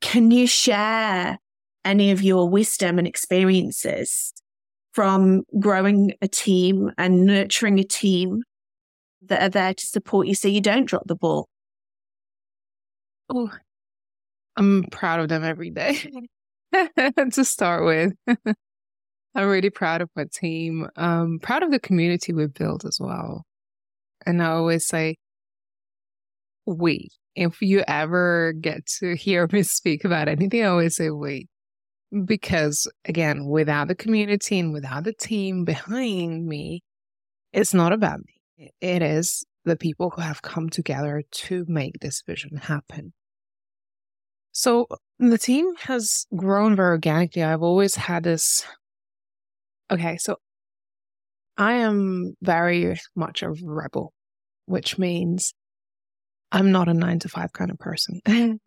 Can 0.01 0.31
you 0.31 0.47
share 0.47 1.37
any 1.85 2.11
of 2.11 2.21
your 2.21 2.49
wisdom 2.49 2.99
and 2.99 3.07
experiences 3.07 4.33
from 4.93 5.43
growing 5.59 6.13
a 6.21 6.27
team 6.27 6.91
and 6.97 7.25
nurturing 7.25 7.79
a 7.79 7.83
team 7.83 8.43
that 9.23 9.41
are 9.41 9.49
there 9.49 9.73
to 9.73 9.85
support 9.85 10.27
you 10.27 10.35
so 10.35 10.47
you 10.47 10.61
don't 10.61 10.85
drop 10.85 11.03
the 11.07 11.15
ball? 11.15 11.47
Oh, 13.29 13.51
I'm 14.57 14.83
proud 14.91 15.21
of 15.21 15.29
them 15.29 15.43
every 15.43 15.69
day 15.69 15.97
to 16.73 17.45
start 17.45 17.85
with. 17.85 18.13
I'm 19.33 19.47
really 19.47 19.69
proud 19.69 20.01
of 20.01 20.09
my 20.15 20.25
team. 20.33 20.89
Um, 20.97 21.39
proud 21.41 21.63
of 21.63 21.71
the 21.71 21.79
community 21.79 22.33
we've 22.33 22.53
built 22.53 22.83
as 22.83 22.99
well. 22.99 23.45
And 24.25 24.43
I 24.43 24.47
always 24.47 24.85
say, 24.85 25.15
we. 26.65 27.09
If 27.35 27.61
you 27.61 27.83
ever 27.87 28.53
get 28.59 28.85
to 28.99 29.15
hear 29.15 29.47
me 29.51 29.63
speak 29.63 30.03
about 30.03 30.27
anything, 30.27 30.63
I 30.63 30.67
always 30.67 30.95
say 30.95 31.09
we. 31.09 31.47
Because 32.25 32.87
again, 33.05 33.47
without 33.47 33.87
the 33.87 33.95
community 33.95 34.59
and 34.59 34.73
without 34.73 35.05
the 35.05 35.13
team 35.13 35.63
behind 35.63 36.45
me, 36.45 36.83
it's 37.53 37.73
not 37.73 37.93
about 37.93 38.19
me. 38.19 38.71
It 38.81 39.01
is 39.01 39.45
the 39.63 39.77
people 39.77 40.09
who 40.09 40.21
have 40.21 40.41
come 40.41 40.69
together 40.69 41.23
to 41.31 41.65
make 41.67 41.99
this 41.99 42.21
vision 42.25 42.57
happen. 42.57 43.13
So 44.51 44.87
the 45.19 45.37
team 45.37 45.73
has 45.79 46.25
grown 46.35 46.75
very 46.75 46.89
organically. 46.89 47.43
I've 47.43 47.61
always 47.61 47.95
had 47.95 48.23
this. 48.23 48.65
Okay, 49.89 50.17
so 50.17 50.37
I 51.57 51.73
am 51.73 52.35
very 52.41 52.99
much 53.15 53.43
a 53.43 53.51
rebel, 53.51 54.13
which 54.65 54.97
means 54.97 55.53
I'm 56.51 56.71
not 56.71 56.89
a 56.89 56.93
nine 56.93 57.19
to 57.19 57.29
five 57.29 57.53
kind 57.53 57.71
of 57.71 57.79
person. 57.79 58.21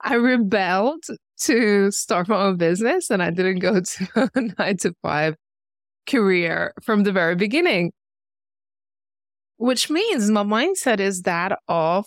I 0.00 0.14
rebelled 0.14 1.04
to 1.42 1.90
start 1.90 2.28
my 2.28 2.46
own 2.46 2.56
business 2.56 3.10
and 3.10 3.22
I 3.22 3.30
didn't 3.30 3.60
go 3.60 3.80
to 3.84 4.30
a 4.34 4.40
nine 4.58 4.76
to 4.78 4.94
five 5.02 5.36
career 6.06 6.72
from 6.82 7.02
the 7.02 7.12
very 7.12 7.34
beginning, 7.34 7.92
which 9.56 9.90
means 9.90 10.30
my 10.30 10.42
mindset 10.42 11.00
is 11.00 11.22
that 11.22 11.58
of 11.68 12.06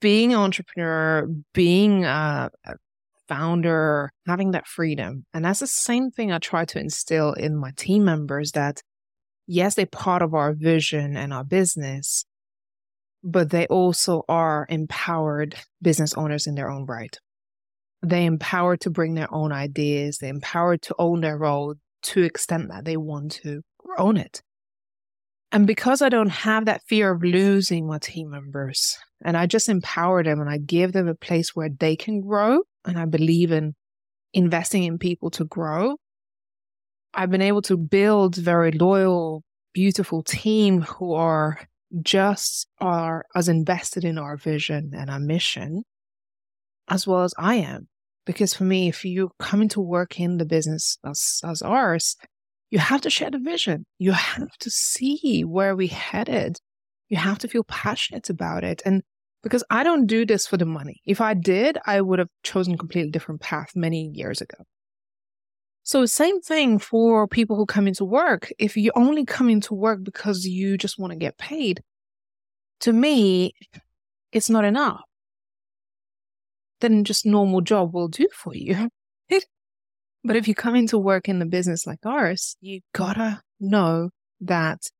being 0.00 0.32
an 0.32 0.38
entrepreneur, 0.38 1.28
being 1.52 2.04
a, 2.04 2.50
founder, 3.28 4.12
having 4.26 4.52
that 4.52 4.66
freedom. 4.66 5.26
And 5.34 5.44
that's 5.44 5.60
the 5.60 5.66
same 5.66 6.10
thing 6.10 6.30
I 6.30 6.38
try 6.38 6.64
to 6.66 6.78
instill 6.78 7.32
in 7.32 7.56
my 7.56 7.72
team 7.76 8.04
members 8.04 8.52
that 8.52 8.80
yes, 9.46 9.74
they're 9.74 9.86
part 9.86 10.22
of 10.22 10.34
our 10.34 10.52
vision 10.52 11.16
and 11.16 11.32
our 11.32 11.44
business, 11.44 12.24
but 13.26 13.50
they 13.50 13.66
also 13.66 14.22
are 14.28 14.66
empowered 14.68 15.56
business 15.82 16.14
owners 16.14 16.46
in 16.46 16.54
their 16.54 16.70
own 16.70 16.86
right. 16.86 17.18
They 18.00 18.24
empowered 18.24 18.82
to 18.82 18.90
bring 18.90 19.14
their 19.14 19.32
own 19.34 19.50
ideas. 19.50 20.18
They 20.18 20.28
empowered 20.28 20.82
to 20.82 20.94
own 20.96 21.22
their 21.22 21.36
role 21.36 21.74
to 22.04 22.22
extent 22.22 22.68
that 22.68 22.84
they 22.84 22.96
want 22.96 23.32
to 23.42 23.62
own 23.98 24.16
it. 24.16 24.42
And 25.50 25.66
because 25.66 26.02
I 26.02 26.08
don't 26.08 26.28
have 26.28 26.66
that 26.66 26.82
fear 26.86 27.10
of 27.10 27.24
losing 27.24 27.88
my 27.88 27.98
team 27.98 28.30
members, 28.30 28.96
and 29.24 29.36
I 29.36 29.46
just 29.46 29.68
empower 29.68 30.22
them 30.22 30.40
and 30.40 30.48
I 30.48 30.58
give 30.58 30.92
them 30.92 31.08
a 31.08 31.14
place 31.14 31.50
where 31.54 31.68
they 31.68 31.96
can 31.96 32.20
grow, 32.20 32.60
and 32.84 32.96
I 32.96 33.06
believe 33.06 33.50
in 33.50 33.74
investing 34.34 34.84
in 34.84 34.98
people 34.98 35.30
to 35.32 35.44
grow, 35.44 35.96
I've 37.12 37.30
been 37.30 37.42
able 37.42 37.62
to 37.62 37.76
build 37.76 38.36
very 38.36 38.70
loyal, 38.70 39.42
beautiful 39.72 40.22
team 40.22 40.82
who 40.82 41.14
are 41.14 41.58
just 42.02 42.66
are 42.80 43.24
as 43.34 43.48
invested 43.48 44.04
in 44.04 44.18
our 44.18 44.36
vision 44.36 44.92
and 44.94 45.10
our 45.10 45.20
mission 45.20 45.82
as 46.88 47.06
well 47.06 47.22
as 47.22 47.34
I 47.38 47.56
am. 47.56 47.88
Because 48.24 48.54
for 48.54 48.64
me, 48.64 48.88
if 48.88 49.04
you 49.04 49.30
come 49.38 49.62
into 49.62 49.80
work 49.80 50.18
in 50.18 50.38
the 50.38 50.44
business 50.44 50.98
as, 51.04 51.40
as 51.44 51.62
ours, 51.62 52.16
you 52.70 52.78
have 52.78 53.00
to 53.02 53.10
share 53.10 53.30
the 53.30 53.38
vision. 53.38 53.86
You 53.98 54.12
have 54.12 54.56
to 54.58 54.70
see 54.70 55.42
where 55.42 55.76
we 55.76 55.86
headed. 55.86 56.58
You 57.08 57.18
have 57.18 57.38
to 57.38 57.48
feel 57.48 57.64
passionate 57.64 58.28
about 58.28 58.64
it. 58.64 58.82
And 58.84 59.02
because 59.42 59.62
I 59.70 59.84
don't 59.84 60.06
do 60.06 60.26
this 60.26 60.46
for 60.46 60.56
the 60.56 60.64
money. 60.64 61.00
If 61.06 61.20
I 61.20 61.34
did, 61.34 61.78
I 61.86 62.00
would 62.00 62.18
have 62.18 62.28
chosen 62.42 62.74
a 62.74 62.78
completely 62.78 63.12
different 63.12 63.40
path 63.40 63.70
many 63.76 64.10
years 64.12 64.40
ago. 64.40 64.56
So, 65.86 66.04
same 66.04 66.40
thing 66.40 66.80
for 66.80 67.28
people 67.28 67.54
who 67.54 67.64
come 67.64 67.86
into 67.86 68.04
work. 68.04 68.52
If 68.58 68.76
you 68.76 68.90
only 68.96 69.24
come 69.24 69.48
into 69.48 69.72
work 69.72 70.02
because 70.02 70.44
you 70.44 70.76
just 70.76 70.98
want 70.98 71.12
to 71.12 71.16
get 71.16 71.38
paid, 71.38 71.80
to 72.80 72.92
me, 72.92 73.54
it's 74.32 74.50
not 74.50 74.64
enough. 74.64 75.02
Then 76.80 77.04
just 77.04 77.24
normal 77.24 77.60
job 77.60 77.94
will 77.94 78.08
do 78.08 78.26
for 78.34 78.52
you. 78.52 78.88
but 80.24 80.34
if 80.34 80.48
you 80.48 80.56
come 80.56 80.74
into 80.74 80.98
work 80.98 81.28
in 81.28 81.38
the 81.38 81.46
business 81.46 81.86
like 81.86 82.04
ours, 82.04 82.56
you 82.60 82.80
gotta 82.92 83.40
know 83.60 84.10
that 84.40 84.90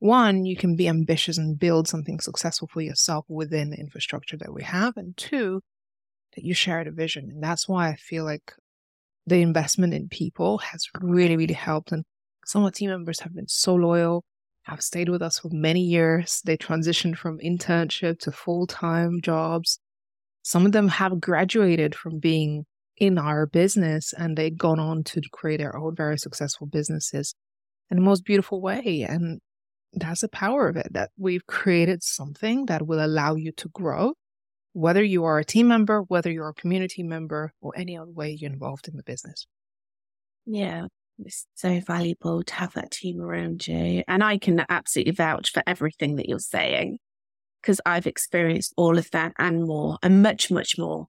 one, 0.00 0.44
you 0.44 0.56
can 0.56 0.74
be 0.74 0.88
ambitious 0.88 1.38
and 1.38 1.56
build 1.56 1.86
something 1.86 2.18
successful 2.18 2.66
for 2.66 2.80
yourself 2.80 3.24
within 3.28 3.70
the 3.70 3.78
infrastructure 3.78 4.36
that 4.38 4.52
we 4.52 4.64
have. 4.64 4.96
And 4.96 5.16
two, 5.16 5.60
that 6.34 6.42
you 6.44 6.54
share 6.54 6.82
the 6.82 6.90
vision. 6.90 7.30
And 7.30 7.40
that's 7.40 7.68
why 7.68 7.90
I 7.90 7.94
feel 7.94 8.24
like 8.24 8.52
the 9.26 9.36
investment 9.36 9.94
in 9.94 10.08
people 10.08 10.58
has 10.58 10.86
really, 11.00 11.36
really 11.36 11.54
helped. 11.54 11.92
And 11.92 12.04
some 12.44 12.62
of 12.62 12.66
our 12.66 12.70
team 12.72 12.90
members 12.90 13.20
have 13.20 13.34
been 13.34 13.48
so 13.48 13.74
loyal, 13.74 14.24
have 14.64 14.82
stayed 14.82 15.08
with 15.08 15.22
us 15.22 15.38
for 15.38 15.50
many 15.52 15.80
years. 15.80 16.40
They 16.44 16.56
transitioned 16.56 17.16
from 17.16 17.38
internship 17.38 18.18
to 18.20 18.32
full 18.32 18.66
time 18.66 19.20
jobs. 19.20 19.78
Some 20.42 20.66
of 20.66 20.72
them 20.72 20.88
have 20.88 21.20
graduated 21.20 21.94
from 21.94 22.18
being 22.18 22.64
in 22.96 23.18
our 23.18 23.46
business 23.46 24.12
and 24.12 24.36
they've 24.36 24.56
gone 24.56 24.78
on 24.78 25.04
to 25.04 25.20
create 25.32 25.58
their 25.58 25.76
own 25.76 25.94
very 25.94 26.18
successful 26.18 26.66
businesses 26.66 27.34
in 27.90 27.96
the 27.96 28.02
most 28.02 28.24
beautiful 28.24 28.60
way. 28.60 29.06
And 29.08 29.40
that's 29.92 30.22
the 30.22 30.28
power 30.28 30.68
of 30.68 30.76
it 30.76 30.92
that 30.92 31.10
we've 31.16 31.46
created 31.46 32.02
something 32.02 32.66
that 32.66 32.86
will 32.86 33.04
allow 33.04 33.34
you 33.34 33.52
to 33.52 33.68
grow 33.68 34.14
whether 34.72 35.02
you 35.02 35.24
are 35.24 35.38
a 35.38 35.44
team 35.44 35.68
member, 35.68 36.02
whether 36.02 36.30
you're 36.30 36.48
a 36.48 36.54
community 36.54 37.02
member, 37.02 37.52
or 37.60 37.72
any 37.76 37.96
other 37.96 38.10
way 38.10 38.30
you're 38.30 38.52
involved 38.52 38.88
in 38.88 38.96
the 38.96 39.02
business. 39.02 39.46
Yeah, 40.46 40.86
it's 41.18 41.46
so 41.54 41.80
valuable 41.80 42.42
to 42.42 42.54
have 42.54 42.72
that 42.74 42.90
team 42.90 43.20
around 43.20 43.66
you. 43.68 44.02
And 44.08 44.24
I 44.24 44.38
can 44.38 44.64
absolutely 44.68 45.12
vouch 45.12 45.52
for 45.52 45.62
everything 45.66 46.16
that 46.16 46.28
you're 46.28 46.38
saying 46.38 46.98
because 47.60 47.80
I've 47.86 48.06
experienced 48.06 48.74
all 48.76 48.98
of 48.98 49.10
that 49.12 49.32
and 49.38 49.64
more, 49.64 49.98
and 50.02 50.22
much, 50.22 50.50
much 50.50 50.76
more. 50.78 51.06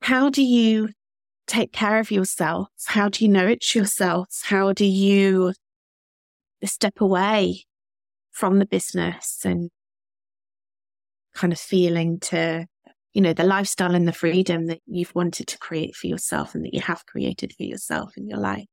How 0.00 0.30
do 0.30 0.42
you 0.42 0.88
take 1.46 1.72
care 1.72 1.98
of 1.98 2.10
yourself? 2.10 2.68
How 2.86 3.08
do 3.08 3.24
you 3.24 3.30
nourish 3.30 3.74
yourself? 3.74 4.28
How 4.44 4.72
do 4.72 4.86
you 4.86 5.52
step 6.64 7.00
away 7.00 7.64
from 8.30 8.58
the 8.58 8.66
business 8.66 9.40
and 9.44 9.70
kind 11.34 11.52
of 11.52 11.58
feeling 11.58 12.18
to, 12.20 12.66
you 13.12 13.20
know, 13.20 13.32
the 13.32 13.44
lifestyle 13.44 13.94
and 13.94 14.06
the 14.06 14.12
freedom 14.12 14.66
that 14.66 14.80
you've 14.86 15.14
wanted 15.14 15.46
to 15.48 15.58
create 15.58 15.94
for 15.94 16.06
yourself 16.06 16.54
and 16.54 16.64
that 16.64 16.74
you 16.74 16.80
have 16.80 17.06
created 17.06 17.52
for 17.56 17.64
yourself 17.64 18.12
in 18.16 18.28
your 18.28 18.38
life? 18.38 18.66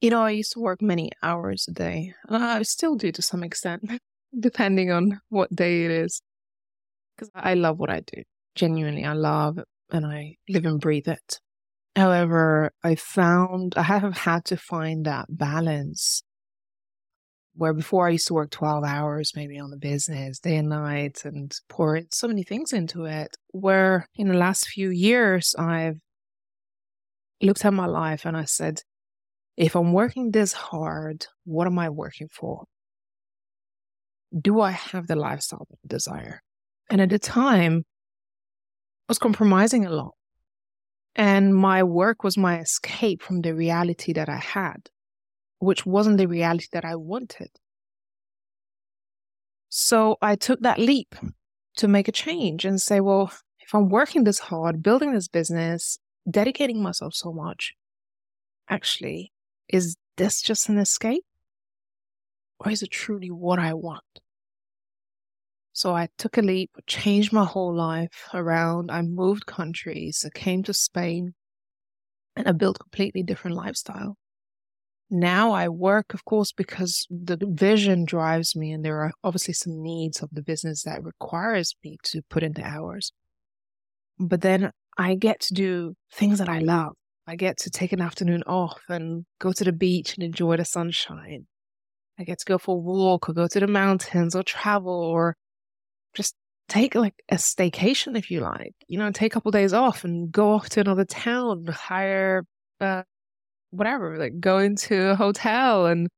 You 0.00 0.10
know, 0.10 0.22
I 0.22 0.30
used 0.30 0.52
to 0.52 0.60
work 0.60 0.82
many 0.82 1.10
hours 1.22 1.66
a 1.68 1.72
day, 1.72 2.12
and 2.28 2.36
I 2.42 2.62
still 2.62 2.94
do 2.94 3.10
to 3.12 3.22
some 3.22 3.42
extent, 3.42 3.90
depending 4.38 4.90
on 4.90 5.20
what 5.28 5.54
day 5.54 5.84
it 5.84 5.90
is. 5.90 6.20
Because 7.16 7.30
I 7.34 7.54
love 7.54 7.78
what 7.78 7.90
I 7.90 8.00
do. 8.00 8.22
Genuinely, 8.54 9.04
I 9.04 9.12
love 9.12 9.58
and 9.90 10.04
I 10.04 10.36
live 10.48 10.66
and 10.66 10.80
breathe 10.80 11.08
it. 11.08 11.40
However, 11.96 12.72
I 12.82 12.96
found 12.96 13.74
I 13.76 13.82
have 13.82 14.16
had 14.16 14.44
to 14.46 14.56
find 14.56 15.06
that 15.06 15.26
balance 15.28 16.22
where 17.54 17.72
before 17.72 18.06
I 18.06 18.10
used 18.10 18.26
to 18.28 18.34
work 18.34 18.50
12 18.50 18.84
hours 18.84 19.32
maybe 19.36 19.58
on 19.58 19.70
the 19.70 19.76
business 19.76 20.40
day 20.40 20.56
and 20.56 20.68
night 20.68 21.24
and 21.24 21.52
pour 21.68 22.00
so 22.10 22.26
many 22.28 22.42
things 22.42 22.72
into 22.72 23.04
it. 23.04 23.36
Where 23.52 24.08
in 24.16 24.28
the 24.28 24.34
last 24.34 24.68
few 24.68 24.90
years, 24.90 25.54
I've 25.58 25.98
looked 27.40 27.64
at 27.64 27.72
my 27.72 27.86
life 27.86 28.26
and 28.26 28.36
I 28.36 28.44
said, 28.44 28.80
if 29.56 29.76
I'm 29.76 29.92
working 29.92 30.32
this 30.32 30.52
hard, 30.52 31.26
what 31.44 31.66
am 31.66 31.78
I 31.78 31.90
working 31.90 32.28
for? 32.30 32.64
Do 34.36 34.60
I 34.60 34.72
have 34.72 35.06
the 35.06 35.14
lifestyle 35.14 35.66
that 35.70 35.78
I 35.84 35.86
desire? 35.86 36.42
And 36.90 37.00
at 37.00 37.10
the 37.10 37.20
time, 37.20 37.84
I 39.08 39.10
was 39.10 39.18
compromising 39.18 39.86
a 39.86 39.90
lot. 39.90 40.14
And 41.14 41.54
my 41.54 41.84
work 41.84 42.24
was 42.24 42.36
my 42.36 42.58
escape 42.58 43.22
from 43.22 43.42
the 43.42 43.54
reality 43.54 44.12
that 44.14 44.28
I 44.28 44.38
had 44.38 44.88
which 45.58 45.86
wasn't 45.86 46.18
the 46.18 46.26
reality 46.26 46.66
that 46.72 46.84
I 46.84 46.96
wanted. 46.96 47.50
So 49.68 50.16
I 50.22 50.36
took 50.36 50.60
that 50.60 50.78
leap 50.78 51.14
hmm. 51.16 51.28
to 51.78 51.88
make 51.88 52.06
a 52.08 52.12
change 52.12 52.64
and 52.64 52.80
say, 52.80 53.00
well, 53.00 53.32
if 53.60 53.74
I'm 53.74 53.88
working 53.88 54.24
this 54.24 54.38
hard, 54.38 54.82
building 54.82 55.12
this 55.12 55.28
business, 55.28 55.98
dedicating 56.30 56.82
myself 56.82 57.14
so 57.14 57.32
much, 57.32 57.72
actually, 58.68 59.32
is 59.68 59.96
this 60.16 60.42
just 60.42 60.68
an 60.68 60.78
escape? 60.78 61.24
Or 62.60 62.70
is 62.70 62.82
it 62.82 62.90
truly 62.90 63.30
what 63.30 63.58
I 63.58 63.74
want? 63.74 64.04
So 65.72 65.92
I 65.92 66.08
took 66.18 66.38
a 66.38 66.42
leap, 66.42 66.70
changed 66.86 67.32
my 67.32 67.44
whole 67.44 67.74
life 67.74 68.28
around. 68.32 68.92
I 68.92 69.02
moved 69.02 69.46
countries, 69.46 70.24
I 70.24 70.38
came 70.38 70.62
to 70.62 70.72
Spain, 70.72 71.34
and 72.36 72.46
I 72.46 72.52
built 72.52 72.76
a 72.76 72.84
completely 72.84 73.24
different 73.24 73.56
lifestyle 73.56 74.16
now 75.10 75.52
I 75.52 75.68
work, 75.68 76.14
of 76.14 76.24
course, 76.24 76.52
because 76.52 77.06
the 77.10 77.38
vision 77.40 78.04
drives 78.04 78.56
me, 78.56 78.72
and 78.72 78.84
there 78.84 79.00
are 79.00 79.12
obviously 79.22 79.54
some 79.54 79.82
needs 79.82 80.22
of 80.22 80.30
the 80.32 80.42
business 80.42 80.82
that 80.84 81.04
requires 81.04 81.74
me 81.84 81.98
to 82.04 82.22
put 82.30 82.42
in 82.42 82.52
the 82.52 82.64
hours. 82.64 83.12
But 84.18 84.40
then 84.40 84.70
I 84.96 85.14
get 85.14 85.40
to 85.40 85.54
do 85.54 85.94
things 86.12 86.38
that 86.38 86.48
I 86.48 86.60
love. 86.60 86.94
I 87.26 87.36
get 87.36 87.58
to 87.58 87.70
take 87.70 87.92
an 87.92 88.00
afternoon 88.00 88.42
off 88.46 88.80
and 88.88 89.24
go 89.40 89.52
to 89.52 89.64
the 89.64 89.72
beach 89.72 90.14
and 90.14 90.22
enjoy 90.22 90.56
the 90.56 90.64
sunshine. 90.64 91.46
I 92.18 92.24
get 92.24 92.38
to 92.40 92.44
go 92.44 92.58
for 92.58 92.76
a 92.76 92.78
walk 92.78 93.28
or 93.28 93.32
go 93.32 93.48
to 93.48 93.60
the 93.60 93.66
mountains 93.66 94.36
or 94.36 94.42
travel 94.42 94.92
or 94.92 95.36
just 96.14 96.34
take 96.68 96.94
like 96.94 97.14
a 97.30 97.36
staycation 97.36 98.16
if 98.16 98.30
you 98.30 98.40
like. 98.40 98.74
You 98.88 98.98
know, 98.98 99.10
take 99.10 99.32
a 99.32 99.34
couple 99.34 99.48
of 99.48 99.54
days 99.54 99.72
off 99.72 100.04
and 100.04 100.30
go 100.30 100.52
off 100.52 100.68
to 100.70 100.80
another 100.80 101.04
town, 101.04 101.66
hire 101.66 102.44
uh, 102.80 103.02
whatever, 103.74 104.16
like 104.18 104.40
go 104.40 104.58
into 104.58 105.10
a 105.10 105.16
hotel 105.16 105.86
and 105.86 106.08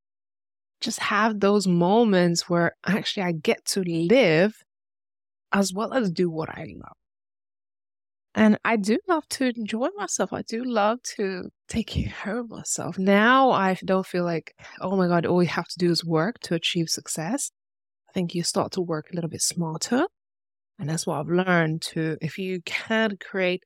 just 0.80 1.00
have 1.00 1.40
those 1.40 1.66
moments 1.66 2.48
where 2.48 2.76
actually 2.86 3.24
I 3.24 3.32
get 3.32 3.64
to 3.66 3.82
live 3.82 4.54
as 5.52 5.72
well 5.72 5.94
as 5.94 6.10
do 6.10 6.30
what 6.30 6.50
I 6.50 6.66
love. 6.76 6.92
And 8.34 8.58
I 8.66 8.76
do 8.76 8.98
love 9.08 9.26
to 9.30 9.52
enjoy 9.56 9.88
myself. 9.96 10.34
I 10.34 10.42
do 10.42 10.62
love 10.62 11.02
to 11.16 11.48
take 11.68 11.86
care 11.86 12.38
of 12.38 12.50
myself. 12.50 12.98
Now 12.98 13.50
I 13.50 13.78
don't 13.84 14.06
feel 14.06 14.24
like, 14.24 14.54
oh 14.82 14.94
my 14.94 15.08
God, 15.08 15.24
all 15.24 15.42
you 15.42 15.48
have 15.48 15.68
to 15.68 15.78
do 15.78 15.90
is 15.90 16.04
work 16.04 16.38
to 16.40 16.54
achieve 16.54 16.90
success. 16.90 17.50
I 18.10 18.12
think 18.12 18.34
you 18.34 18.42
start 18.42 18.72
to 18.72 18.82
work 18.82 19.06
a 19.10 19.14
little 19.14 19.30
bit 19.30 19.40
smarter. 19.40 20.06
And 20.78 20.90
that's 20.90 21.06
what 21.06 21.18
I've 21.18 21.28
learned 21.28 21.80
to, 21.82 22.18
if 22.20 22.36
you 22.36 22.60
can 22.66 23.16
create 23.18 23.62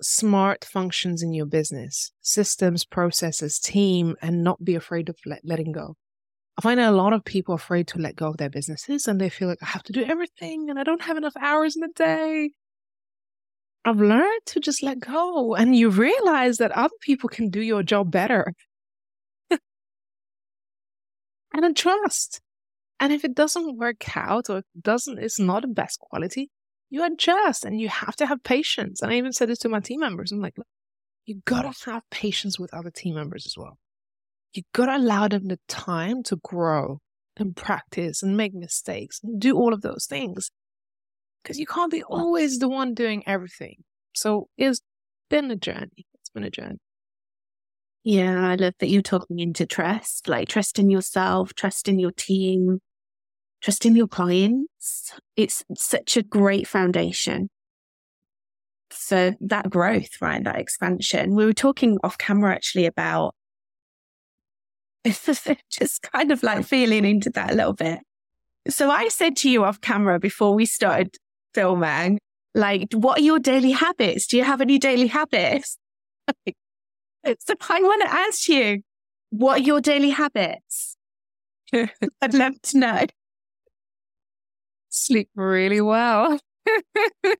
smart 0.00 0.64
functions 0.64 1.22
in 1.22 1.32
your 1.32 1.46
business, 1.46 2.12
systems, 2.20 2.84
processes, 2.84 3.58
team, 3.58 4.16
and 4.22 4.44
not 4.44 4.64
be 4.64 4.74
afraid 4.74 5.08
of 5.08 5.16
let, 5.26 5.40
letting 5.44 5.72
go. 5.72 5.96
I 6.56 6.60
find 6.62 6.80
that 6.80 6.92
a 6.92 6.96
lot 6.96 7.12
of 7.12 7.24
people 7.24 7.54
are 7.54 7.56
afraid 7.56 7.86
to 7.88 7.98
let 7.98 8.16
go 8.16 8.28
of 8.28 8.36
their 8.36 8.50
businesses 8.50 9.06
and 9.06 9.20
they 9.20 9.28
feel 9.28 9.48
like 9.48 9.62
I 9.62 9.66
have 9.66 9.84
to 9.84 9.92
do 9.92 10.04
everything 10.04 10.70
and 10.70 10.78
I 10.78 10.82
don't 10.82 11.02
have 11.02 11.16
enough 11.16 11.36
hours 11.40 11.76
in 11.76 11.82
the 11.82 11.88
day. 11.94 12.50
I've 13.84 14.00
learned 14.00 14.42
to 14.46 14.60
just 14.60 14.82
let 14.82 14.98
go 14.98 15.54
and 15.54 15.76
you 15.76 15.88
realize 15.88 16.58
that 16.58 16.72
other 16.72 16.94
people 17.00 17.28
can 17.28 17.48
do 17.48 17.60
your 17.60 17.82
job 17.82 18.10
better. 18.10 18.52
and 19.50 19.60
then 21.52 21.74
trust. 21.74 22.40
And 23.00 23.12
if 23.12 23.24
it 23.24 23.34
doesn't 23.34 23.76
work 23.76 24.16
out 24.16 24.50
or 24.50 24.58
it 24.58 24.64
doesn't, 24.80 25.18
it's 25.18 25.38
not 25.38 25.62
the 25.62 25.68
best 25.68 26.00
quality, 26.00 26.50
you 26.90 27.04
adjust 27.04 27.64
and 27.64 27.80
you 27.80 27.88
have 27.88 28.16
to 28.16 28.26
have 28.26 28.42
patience. 28.42 29.02
And 29.02 29.12
I 29.12 29.16
even 29.16 29.32
said 29.32 29.48
this 29.48 29.58
to 29.60 29.68
my 29.68 29.80
team 29.80 30.00
members. 30.00 30.32
I'm 30.32 30.40
like, 30.40 30.56
look, 30.56 30.66
you 31.26 31.42
gotta 31.44 31.72
have 31.90 32.02
patience 32.10 32.58
with 32.58 32.72
other 32.72 32.90
team 32.90 33.14
members 33.14 33.46
as 33.46 33.54
well. 33.56 33.78
You 34.52 34.62
gotta 34.72 34.96
allow 34.96 35.28
them 35.28 35.48
the 35.48 35.58
time 35.68 36.22
to 36.24 36.36
grow 36.36 37.00
and 37.36 37.54
practice 37.54 38.22
and 38.22 38.36
make 38.36 38.54
mistakes 38.54 39.20
and 39.22 39.40
do 39.40 39.56
all 39.56 39.72
of 39.72 39.82
those 39.82 40.06
things. 40.06 40.50
Because 41.42 41.58
you 41.58 41.66
can't 41.66 41.92
be 41.92 42.02
always 42.02 42.58
the 42.58 42.68
one 42.68 42.94
doing 42.94 43.22
everything. 43.26 43.84
So 44.14 44.48
it's 44.56 44.80
been 45.30 45.50
a 45.50 45.56
journey. 45.56 46.06
It's 46.14 46.30
been 46.30 46.44
a 46.44 46.50
journey. 46.50 46.78
Yeah, 48.04 48.48
I 48.48 48.54
love 48.54 48.74
that 48.78 48.88
you're 48.88 49.02
talking 49.02 49.38
into 49.38 49.66
trust, 49.66 50.28
like 50.28 50.48
trust 50.48 50.78
in 50.78 50.88
yourself, 50.88 51.52
trust 51.54 51.88
in 51.88 51.98
your 51.98 52.12
team, 52.12 52.80
trusting 53.62 53.96
your 53.96 54.08
clients. 54.08 55.12
It's 55.36 55.64
such 55.76 56.16
a 56.16 56.22
great 56.22 56.66
foundation 56.66 57.48
for 58.90 59.36
that 59.40 59.70
growth, 59.70 60.20
right? 60.20 60.42
That 60.42 60.58
expansion. 60.58 61.34
We 61.34 61.44
were 61.44 61.52
talking 61.52 61.98
off 62.02 62.18
camera 62.18 62.54
actually 62.54 62.86
about 62.86 63.34
just 65.04 66.02
kind 66.12 66.32
of 66.32 66.42
like 66.42 66.64
feeling 66.64 67.04
into 67.04 67.30
that 67.30 67.52
a 67.52 67.54
little 67.54 67.72
bit. 67.72 68.00
So 68.68 68.90
I 68.90 69.08
said 69.08 69.36
to 69.38 69.50
you 69.50 69.64
off 69.64 69.80
camera 69.80 70.18
before 70.18 70.54
we 70.54 70.66
started 70.66 71.16
filming, 71.54 72.18
like, 72.54 72.92
what 72.92 73.18
are 73.18 73.22
your 73.22 73.38
daily 73.38 73.70
habits? 73.70 74.26
Do 74.26 74.36
you 74.36 74.44
have 74.44 74.60
any 74.60 74.78
daily 74.78 75.06
habits? 75.06 75.78
so 77.24 77.54
I 77.70 77.80
want 77.80 78.02
to 78.02 78.12
ask 78.12 78.48
you, 78.48 78.82
what 79.30 79.60
are 79.60 79.62
your 79.62 79.80
daily 79.80 80.10
habits? 80.10 80.96
I'd 81.72 82.34
love 82.34 82.60
to 82.62 82.78
know. 82.78 83.06
Sleep 84.90 85.28
really 85.34 85.80
well. 85.80 86.38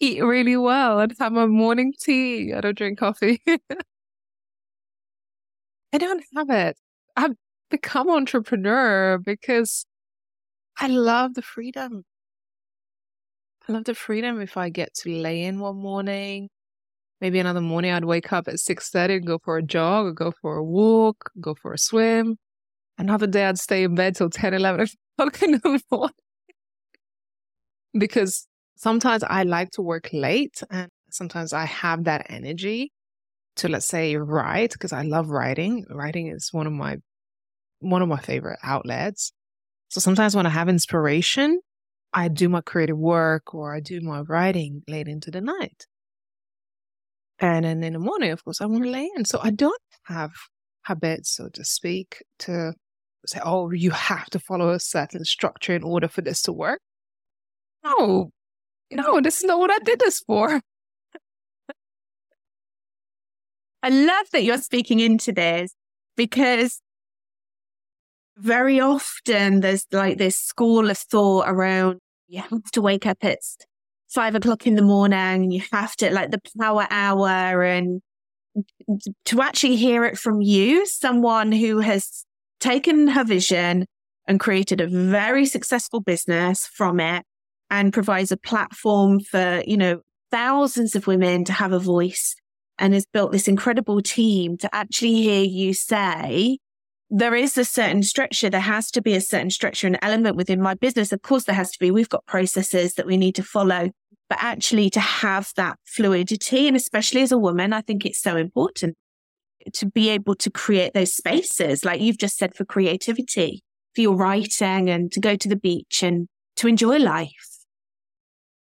Eat 0.00 0.22
really 0.22 0.56
well 0.56 1.00
and 1.00 1.14
have 1.18 1.32
my 1.32 1.46
morning 1.46 1.92
tea. 1.98 2.52
I 2.52 2.60
don't 2.60 2.76
drink 2.76 2.98
coffee. 2.98 3.42
I 5.92 5.98
don't 5.98 6.22
have 6.36 6.50
it. 6.50 6.76
I've 7.16 7.34
become 7.70 8.10
entrepreneur 8.10 9.18
because 9.18 9.86
I 10.78 10.88
love 10.88 11.34
the 11.34 11.42
freedom. 11.42 12.04
I 13.68 13.72
love 13.72 13.84
the 13.84 13.94
freedom 13.94 14.40
if 14.40 14.56
I 14.56 14.68
get 14.68 14.94
to 15.02 15.10
lay 15.10 15.42
in 15.44 15.58
one 15.58 15.76
morning. 15.76 16.48
Maybe 17.20 17.38
another 17.38 17.62
morning 17.62 17.92
I'd 17.92 18.04
wake 18.04 18.32
up 18.32 18.46
at 18.48 18.56
6.30 18.56 19.16
and 19.16 19.26
go 19.26 19.38
for 19.42 19.56
a 19.56 19.62
jog 19.62 20.06
or 20.06 20.12
go 20.12 20.32
for 20.42 20.56
a 20.56 20.64
walk, 20.64 21.30
go 21.40 21.54
for 21.54 21.72
a 21.72 21.78
swim. 21.78 22.36
Another 22.98 23.26
day 23.26 23.46
I'd 23.46 23.58
stay 23.58 23.84
in 23.84 23.94
bed 23.94 24.16
till 24.16 24.30
10, 24.30 24.54
11 24.54 24.86
the 25.18 25.80
morning. 25.90 26.14
because 27.98 28.46
sometimes 28.76 29.22
I 29.22 29.42
like 29.44 29.70
to 29.72 29.82
work 29.82 30.10
late 30.12 30.62
and 30.70 30.88
sometimes 31.10 31.52
I 31.52 31.64
have 31.64 32.04
that 32.04 32.26
energy 32.28 32.92
to 33.56 33.68
let's 33.68 33.86
say 33.86 34.16
write 34.16 34.72
because 34.72 34.92
I 34.92 35.02
love 35.02 35.30
writing. 35.30 35.84
Writing 35.90 36.28
is 36.28 36.50
one 36.52 36.66
of 36.66 36.72
my 36.72 36.98
one 37.80 38.02
of 38.02 38.08
my 38.08 38.18
favorite 38.18 38.58
outlets. 38.62 39.32
So 39.88 40.00
sometimes 40.00 40.34
when 40.36 40.46
I 40.46 40.50
have 40.50 40.68
inspiration, 40.68 41.60
I 42.12 42.28
do 42.28 42.48
my 42.48 42.60
creative 42.60 42.98
work 42.98 43.54
or 43.54 43.74
I 43.74 43.80
do 43.80 44.00
my 44.00 44.20
writing 44.20 44.82
late 44.88 45.08
into 45.08 45.30
the 45.30 45.40
night. 45.40 45.86
And 47.38 47.64
then 47.64 47.82
in 47.82 47.92
the 47.92 47.98
morning, 47.98 48.30
of 48.30 48.42
course, 48.44 48.60
I 48.60 48.66
want 48.66 48.84
to 48.84 48.90
lay 48.90 49.10
in. 49.16 49.24
So 49.24 49.38
I 49.42 49.50
don't 49.50 49.80
have 50.04 50.32
habits, 50.82 51.36
so 51.36 51.48
to 51.50 51.64
speak, 51.64 52.24
to 52.40 52.72
say, 53.28 53.40
oh, 53.44 53.70
you 53.70 53.90
have 53.90 54.26
to 54.30 54.38
follow 54.38 54.70
a 54.70 54.80
certain 54.80 55.24
structure 55.24 55.74
in 55.74 55.82
order 55.82 56.08
for 56.08 56.20
this 56.20 56.42
to 56.42 56.52
work. 56.52 56.80
No, 57.84 58.30
no, 58.90 59.20
this 59.20 59.38
is 59.38 59.44
not 59.44 59.58
what 59.58 59.70
I 59.70 59.78
did 59.78 60.00
this 60.00 60.20
for. 60.20 60.60
I 63.82 63.88
love 63.88 64.26
that 64.32 64.42
you're 64.42 64.58
speaking 64.58 65.00
into 65.00 65.32
this 65.32 65.72
because 66.16 66.80
very 68.36 68.80
often 68.80 69.60
there's 69.60 69.86
like 69.92 70.18
this 70.18 70.36
school 70.36 70.90
of 70.90 70.98
thought 70.98 71.48
around 71.48 72.00
you 72.28 72.42
have 72.42 72.70
to 72.72 72.82
wake 72.82 73.06
up 73.06 73.18
at 73.22 73.38
five 74.08 74.34
o'clock 74.34 74.66
in 74.66 74.74
the 74.74 74.82
morning, 74.82 75.50
you 75.50 75.62
have 75.72 75.94
to 75.96 76.12
like 76.12 76.30
the 76.30 76.40
power 76.58 76.86
hour 76.90 77.62
and 77.62 78.02
to 79.24 79.42
actually 79.42 79.76
hear 79.76 80.04
it 80.04 80.18
from 80.18 80.40
you, 80.40 80.86
someone 80.86 81.52
who 81.52 81.78
has 81.78 82.25
taken 82.60 83.08
her 83.08 83.24
vision 83.24 83.86
and 84.26 84.40
created 84.40 84.80
a 84.80 84.86
very 84.86 85.46
successful 85.46 86.00
business 86.00 86.66
from 86.66 87.00
it 87.00 87.24
and 87.70 87.92
provides 87.92 88.32
a 88.32 88.36
platform 88.36 89.20
for, 89.20 89.62
you 89.66 89.76
know, 89.76 90.00
thousands 90.30 90.94
of 90.94 91.06
women 91.06 91.44
to 91.44 91.52
have 91.52 91.72
a 91.72 91.78
voice 91.78 92.34
and 92.78 92.92
has 92.92 93.06
built 93.06 93.32
this 93.32 93.48
incredible 93.48 94.02
team 94.02 94.56
to 94.58 94.74
actually 94.74 95.14
hear 95.14 95.44
you 95.44 95.72
say, 95.72 96.58
there 97.08 97.34
is 97.34 97.56
a 97.56 97.64
certain 97.64 98.02
structure. 98.02 98.50
There 98.50 98.60
has 98.60 98.90
to 98.90 99.00
be 99.00 99.14
a 99.14 99.20
certain 99.20 99.50
structure 99.50 99.86
and 99.86 99.98
element 100.02 100.36
within 100.36 100.60
my 100.60 100.74
business. 100.74 101.12
Of 101.12 101.22
course, 101.22 101.44
there 101.44 101.54
has 101.54 101.70
to 101.70 101.78
be. 101.78 101.90
We've 101.90 102.08
got 102.08 102.26
processes 102.26 102.94
that 102.94 103.06
we 103.06 103.16
need 103.16 103.36
to 103.36 103.44
follow, 103.44 103.90
but 104.28 104.38
actually 104.40 104.90
to 104.90 105.00
have 105.00 105.52
that 105.56 105.78
fluidity. 105.84 106.66
And 106.66 106.76
especially 106.76 107.22
as 107.22 107.30
a 107.30 107.38
woman, 107.38 107.72
I 107.72 107.80
think 107.80 108.04
it's 108.04 108.20
so 108.20 108.36
important 108.36 108.96
to 109.74 109.86
be 109.86 110.10
able 110.10 110.34
to 110.36 110.50
create 110.50 110.94
those 110.94 111.14
spaces, 111.14 111.84
like 111.84 112.00
you've 112.00 112.18
just 112.18 112.36
said, 112.36 112.54
for 112.54 112.64
creativity, 112.64 113.62
for 113.94 114.00
your 114.00 114.16
writing 114.16 114.88
and 114.88 115.10
to 115.12 115.20
go 115.20 115.36
to 115.36 115.48
the 115.48 115.56
beach 115.56 116.02
and 116.02 116.28
to 116.56 116.68
enjoy 116.68 116.98
life. 116.98 117.30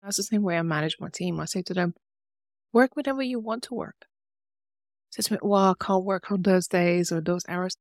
That's 0.03 0.17
the 0.17 0.25
same 0.25 0.43
way 0.43 0.59
I 0.59 0.63
manage 0.63 0.97
my 0.99 1.09
team. 1.13 1.39
I 1.39 1.45
say 1.45 1.63
to 1.63 1.75
them, 1.75 1.95
Work 2.73 2.97
whenever 2.97 3.23
you 3.23 3.39
want 3.39 3.65
to 3.65 3.75
work. 3.75 4.07
Says 5.11 5.31
me, 5.31 5.37
well, 5.43 5.73
I 5.79 5.85
can't 5.85 6.05
work 6.05 6.31
on 6.31 6.41
those 6.41 6.67
days 6.67 7.13
or 7.13 7.21
those 7.21 7.45
hours. 7.47 7.77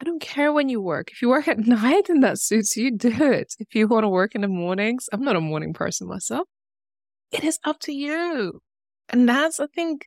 I 0.00 0.04
don't 0.04 0.20
care 0.20 0.52
when 0.52 0.70
you 0.70 0.80
work. 0.80 1.10
If 1.12 1.20
you 1.20 1.28
work 1.28 1.48
at 1.48 1.58
night 1.66 2.08
and 2.08 2.22
that 2.22 2.38
suits 2.38 2.76
you, 2.76 2.90
do 2.96 3.10
it. 3.10 3.54
If 3.58 3.74
you 3.74 3.86
want 3.86 4.04
to 4.04 4.08
work 4.08 4.34
in 4.34 4.40
the 4.40 4.48
mornings, 4.48 5.06
I'm 5.12 5.22
not 5.22 5.36
a 5.36 5.40
morning 5.40 5.74
person 5.74 6.08
myself. 6.08 6.48
It 7.30 7.44
is 7.44 7.58
up 7.64 7.80
to 7.80 7.92
you. 7.92 8.60
And 9.10 9.28
that's, 9.28 9.60
I 9.60 9.66
think, 9.66 10.06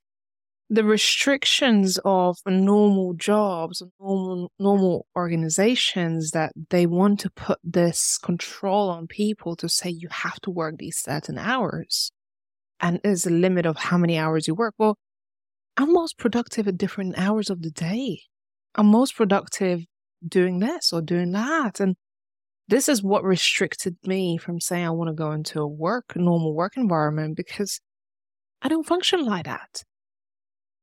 the 0.70 0.84
restrictions 0.84 2.00
of 2.06 2.38
normal 2.46 3.14
jobs, 3.16 3.82
normal, 4.00 4.52
normal 4.60 5.08
organizations 5.16 6.32
that 6.32 6.54
they 6.70 6.86
want 6.86 7.20
to 7.22 7.30
put 7.32 7.58
this 7.64 8.20
control 8.20 8.90
on 8.90 9.08
people 9.08 9.56
to 9.56 9.68
say 9.68 9.90
you 9.90 10.08
have 10.12 10.40
to 10.42 10.52
work 10.52 10.76
these 10.78 10.98
certain 10.98 11.40
hours 11.40 12.12
and 12.80 13.00
there's 13.04 13.26
a 13.26 13.32
limit 13.32 13.66
of 13.66 13.78
how 13.78 13.98
many 13.98 14.18
hours 14.18 14.48
you 14.48 14.56
work. 14.56 14.74
Well, 14.78 14.98
I'm 15.76 15.94
most 15.94 16.18
productive 16.18 16.68
at 16.68 16.78
different 16.78 17.18
hours 17.18 17.50
of 17.50 17.62
the 17.62 17.72
day. 17.72 18.22
I'm 18.76 18.88
most 18.88 19.16
productive 19.16 19.86
doing 20.26 20.60
this 20.60 20.94
or 20.94 21.02
doing 21.02 21.32
that. 21.32 21.80
And 21.80 21.96
this 22.68 22.88
is 22.88 23.02
what 23.02 23.24
restricted 23.24 23.98
me 24.06 24.38
from 24.38 24.60
saying 24.60 24.86
I 24.86 24.92
want 24.92 25.10
to 25.10 25.14
go 25.14 25.32
into 25.32 25.62
a 25.62 25.68
work, 25.68 26.16
normal 26.16 26.54
work 26.54 26.78
environment 26.78 27.36
because 27.36 27.80
I 28.62 28.68
don't 28.68 28.86
function 28.86 29.26
like 29.26 29.46
that. 29.46 29.84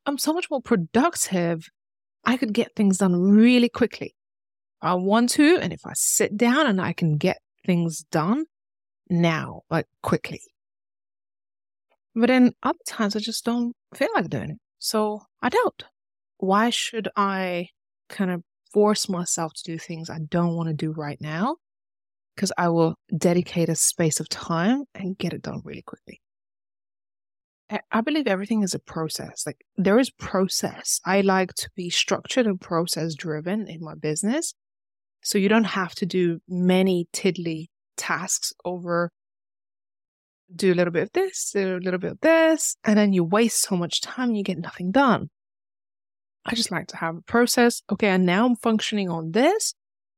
I'm 0.07 0.19
so 0.19 0.33
much 0.33 0.49
more 0.51 0.63
productive. 0.63 1.69
I 2.25 2.37
could 2.37 2.53
get 2.53 2.75
things 2.77 2.99
done 2.99 3.15
really 3.21 3.69
quickly. 3.69 4.15
I 4.81 4.95
want 4.95 5.31
to, 5.31 5.59
and 5.59 5.73
if 5.73 5.81
I 5.85 5.93
sit 5.95 6.37
down 6.37 6.67
and 6.67 6.81
I 6.81 6.93
can 6.93 7.17
get 7.17 7.39
things 7.65 8.05
done 8.11 8.45
now, 9.11 9.63
like 9.71 9.87
quickly. 10.03 10.41
But 12.15 12.29
then 12.29 12.53
other 12.63 12.79
times 12.87 13.17
I 13.17 13.19
just 13.19 13.45
don't 13.45 13.75
feel 13.95 14.09
like 14.15 14.31
doing 14.31 14.51
it. 14.51 14.59
So 14.79 15.23
I 15.43 15.49
don't. 15.49 15.83
Why 16.39 16.71
should 16.71 17.09
I 17.17 17.69
kind 18.09 18.31
of 18.31 18.43
force 18.73 19.09
myself 19.09 19.53
to 19.55 19.63
do 19.65 19.79
things 19.79 20.09
I 20.09 20.19
don't 20.31 20.55
want 20.55 20.69
to 20.69 20.75
do 20.75 20.93
right 20.93 21.21
now? 21.21 21.57
Because 22.35 22.53
I 22.57 22.69
will 22.69 22.95
dedicate 23.17 23.69
a 23.69 23.75
space 23.75 24.21
of 24.21 24.29
time 24.29 24.85
and 24.95 25.19
get 25.19 25.33
it 25.33 25.43
done 25.43 25.63
really 25.65 25.83
quickly. 25.83 26.21
I 27.69 28.01
believe 28.01 28.29
everything 28.29 28.63
is 28.63 28.75
a 28.75 28.79
process. 28.79 29.45
Like 29.45 29.65
there 29.77 29.99
is 29.99 30.11
process. 30.11 31.01
I 31.05 31.23
like 31.23 31.55
to 31.55 31.71
be 31.75 31.91
structured 31.91 32.47
and 32.47 32.61
process 32.61 33.15
driven 33.15 33.67
in 33.67 33.83
my 33.83 33.95
business. 33.95 34.55
So 35.23 35.39
you 35.39 35.49
don't 35.49 35.65
have 35.65 35.95
to 35.97 36.07
do 36.07 36.41
many 36.49 37.09
tiddly 37.13 37.71
tasks 37.97 38.53
over 38.65 39.11
do 40.55 40.73
a 40.73 40.77
little 40.77 40.93
bit 40.93 41.05
of 41.05 41.13
this, 41.13 41.51
do 41.53 41.77
a 41.77 41.79
little 41.79 41.99
bit 41.99 42.13
of 42.13 42.21
this, 42.21 42.77
and 42.85 42.97
then 42.97 43.13
you 43.13 43.25
waste 43.25 43.63
so 43.63 43.77
much 43.77 44.01
time 44.01 44.29
and 44.29 44.37
you 44.37 44.45
get 44.45 44.59
nothing 44.59 44.93
done. 44.93 45.29
I 46.45 46.55
just 46.55 46.71
like 46.71 46.87
to 46.89 46.97
have 46.97 47.17
a 47.17 47.23
process. 47.23 47.83
Okay, 47.91 48.09
and 48.09 48.25
now 48.25 48.47
I'm 48.47 48.55
functioning 48.55 49.11
on 49.11 49.33
this. 49.33 49.75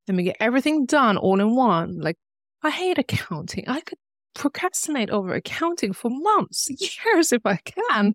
Let 0.06 0.14
me 0.14 0.24
get 0.24 0.36
everything 0.40 0.84
done 0.84 1.16
all 1.16 1.40
in 1.40 1.54
one. 1.54 1.98
Like, 1.98 2.16
I 2.62 2.70
hate 2.70 2.98
accounting. 2.98 3.64
I 3.68 3.80
could 3.80 3.98
procrastinate 4.38 5.10
over 5.10 5.34
accounting 5.34 5.92
for 5.92 6.10
months, 6.10 6.68
years 7.04 7.32
if 7.32 7.42
I 7.44 7.56
can. 7.56 8.14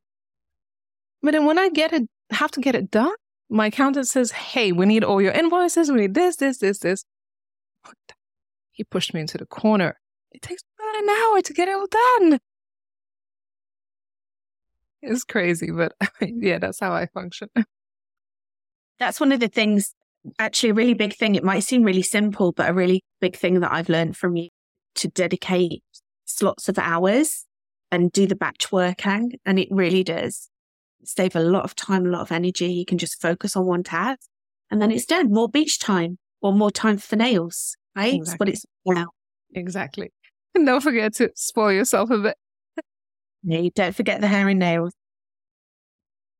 But 1.21 1.31
then 1.31 1.45
when 1.45 1.59
I 1.59 1.69
get 1.69 1.93
it, 1.93 2.03
have 2.31 2.51
to 2.51 2.62
get 2.62 2.75
it 2.75 2.89
done, 2.89 3.13
my 3.49 3.67
accountant 3.67 4.07
says, 4.07 4.31
Hey, 4.31 4.71
we 4.71 4.86
need 4.86 5.03
all 5.03 5.21
your 5.21 5.31
invoices. 5.31 5.91
We 5.91 6.01
need 6.01 6.15
this, 6.15 6.38
this, 6.38 6.57
this, 6.57 6.79
this. 6.79 7.05
He 8.71 8.83
pushed 8.83 9.13
me 9.13 9.21
into 9.21 9.38
the 9.38 9.45
corner. 9.45 9.99
It 10.31 10.41
takes 10.41 10.63
about 10.79 11.03
an 11.03 11.09
hour 11.09 11.41
to 11.41 11.53
get 11.53 11.67
it 11.67 11.75
all 11.75 11.88
done. 11.88 12.39
It's 15.03 15.23
crazy, 15.23 15.69
but 15.69 15.93
yeah, 16.21 16.57
that's 16.57 16.79
how 16.79 16.93
I 16.93 17.05
function. 17.07 17.49
That's 18.99 19.19
one 19.19 19.31
of 19.31 19.39
the 19.39 19.49
things, 19.49 19.95
actually, 20.39 20.69
a 20.69 20.73
really 20.75 20.93
big 20.93 21.15
thing. 21.15 21.36
It 21.36 21.43
might 21.43 21.62
seem 21.62 21.83
really 21.83 22.03
simple, 22.03 22.53
but 22.53 22.69
a 22.69 22.73
really 22.73 23.03
big 23.19 23.36
thing 23.36 23.59
that 23.59 23.73
I've 23.73 23.89
learned 23.89 24.15
from 24.15 24.38
you 24.38 24.49
to 24.95 25.07
dedicate 25.09 25.83
slots 26.25 26.69
of 26.69 26.77
hours 26.77 27.45
and 27.91 28.12
do 28.12 28.25
the 28.27 28.36
batch 28.36 28.71
working. 28.71 29.33
And 29.45 29.59
it 29.59 29.67
really 29.71 30.03
does 30.03 30.49
save 31.05 31.36
a 31.36 31.41
lot 31.41 31.63
of 31.63 31.75
time, 31.75 32.05
a 32.05 32.09
lot 32.09 32.21
of 32.21 32.31
energy. 32.31 32.71
You 32.71 32.86
can 32.86 32.97
just 32.97 33.21
focus 33.21 33.55
on 33.55 33.65
one 33.65 33.83
task 33.83 34.27
and 34.71 34.81
then 34.81 34.91
it's 34.91 35.05
done. 35.05 35.31
More 35.31 35.49
beach 35.49 35.79
time 35.79 36.17
or 36.41 36.53
more 36.53 36.71
time 36.71 36.97
for 36.97 37.15
nails, 37.15 37.75
right? 37.95 38.13
Exactly. 38.13 38.38
what 38.38 38.49
it's 38.49 38.65
now. 38.86 39.07
Exactly. 39.53 40.12
And 40.55 40.65
don't 40.65 40.81
forget 40.81 41.13
to 41.15 41.31
spoil 41.36 41.71
yourself 41.71 42.09
a 42.09 42.17
bit. 42.17 42.38
No, 43.43 43.69
don't 43.75 43.95
forget 43.95 44.21
the 44.21 44.27
hair 44.27 44.47
and 44.47 44.59
nails. 44.59 44.93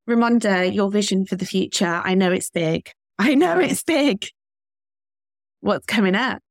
Raimonda, 0.10 0.74
your 0.74 0.89
vision 0.89 1.26
for 1.26 1.36
the 1.36 1.46
future. 1.46 2.02
I 2.04 2.13
know 2.13 2.32
it's 2.32 2.50
big. 2.50 2.91
I 3.19 3.36
know 3.36 3.60
it's 3.60 3.84
big. 3.84 4.28
What's 5.62 5.86
coming 5.86 6.15
up? 6.15 6.41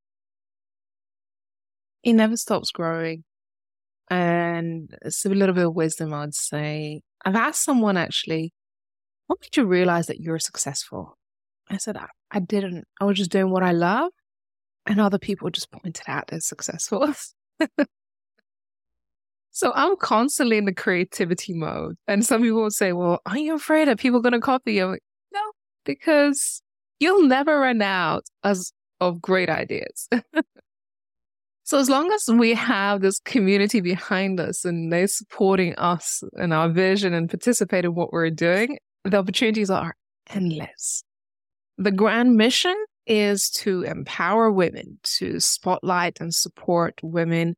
It 2.03 2.13
never 2.13 2.37
stops 2.37 2.71
growing. 2.71 3.23
And 4.09 4.95
it's 5.01 5.25
a 5.25 5.29
little 5.29 5.55
bit 5.55 5.65
of 5.65 5.73
wisdom, 5.73 6.13
I'd 6.13 6.35
say. 6.35 7.01
I've 7.25 7.35
asked 7.35 7.63
someone 7.63 7.97
actually, 7.97 8.53
what 9.27 9.39
made 9.41 9.55
you 9.55 9.65
realize 9.65 10.07
that 10.07 10.19
you're 10.19 10.39
successful? 10.39 11.17
I 11.69 11.77
said, 11.77 11.97
I, 11.97 12.07
I 12.29 12.39
didn't. 12.39 12.85
I 12.99 13.05
was 13.05 13.17
just 13.17 13.31
doing 13.31 13.49
what 13.49 13.63
I 13.63 13.71
love. 13.71 14.11
And 14.85 14.99
other 14.99 15.17
people 15.17 15.49
just 15.49 15.71
pointed 15.71 16.03
out 16.07 16.33
as 16.33 16.45
successful. 16.45 17.13
so 19.51 19.71
I'm 19.73 19.95
constantly 19.95 20.57
in 20.57 20.65
the 20.65 20.73
creativity 20.73 21.53
mode. 21.53 21.95
And 22.05 22.25
some 22.25 22.41
people 22.41 22.63
would 22.63 22.73
say, 22.73 22.91
well, 22.91 23.21
are 23.25 23.37
you 23.37 23.55
afraid 23.55 23.87
that 23.87 23.99
people 23.99 24.19
are 24.19 24.23
going 24.23 24.33
to 24.33 24.41
copy 24.41 24.73
you? 24.73 24.87
Like, 24.87 25.03
no, 25.33 25.39
because 25.85 26.61
you'll 26.99 27.23
never 27.23 27.61
run 27.61 27.81
out 27.81 28.25
as, 28.43 28.73
of 28.99 29.21
great 29.21 29.49
ideas. 29.49 30.09
so 31.63 31.79
as 31.79 31.89
long 31.89 32.11
as 32.11 32.27
we 32.27 32.53
have 32.55 33.01
this 33.01 33.19
community 33.19 33.79
behind 33.79 34.39
us 34.39 34.65
and 34.65 34.91
they're 34.91 35.07
supporting 35.07 35.75
us 35.75 36.21
and 36.33 36.53
our 36.53 36.69
vision 36.69 37.13
and 37.13 37.29
participate 37.29 37.85
in 37.85 37.95
what 37.95 38.11
we're 38.11 38.29
doing, 38.29 38.77
the 39.05 39.17
opportunities 39.17 39.69
are 39.69 39.95
endless. 40.29 41.03
The 41.77 41.91
grand 41.91 42.35
mission 42.35 42.75
is 43.07 43.49
to 43.51 43.83
empower 43.83 44.51
women, 44.51 44.99
to 45.03 45.39
spotlight 45.39 46.19
and 46.19 46.33
support 46.33 46.99
women 47.01 47.55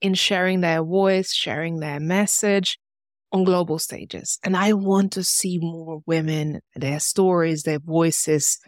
in 0.00 0.14
sharing 0.14 0.60
their 0.60 0.82
voice, 0.82 1.32
sharing 1.32 1.78
their 1.78 2.00
message 2.00 2.78
on 3.32 3.44
global 3.44 3.78
stages. 3.78 4.38
And 4.42 4.56
I 4.56 4.72
want 4.72 5.12
to 5.12 5.24
see 5.24 5.58
more 5.60 6.00
women, 6.04 6.60
their 6.74 7.00
stories, 7.00 7.62
their 7.62 7.78
voices 7.78 8.58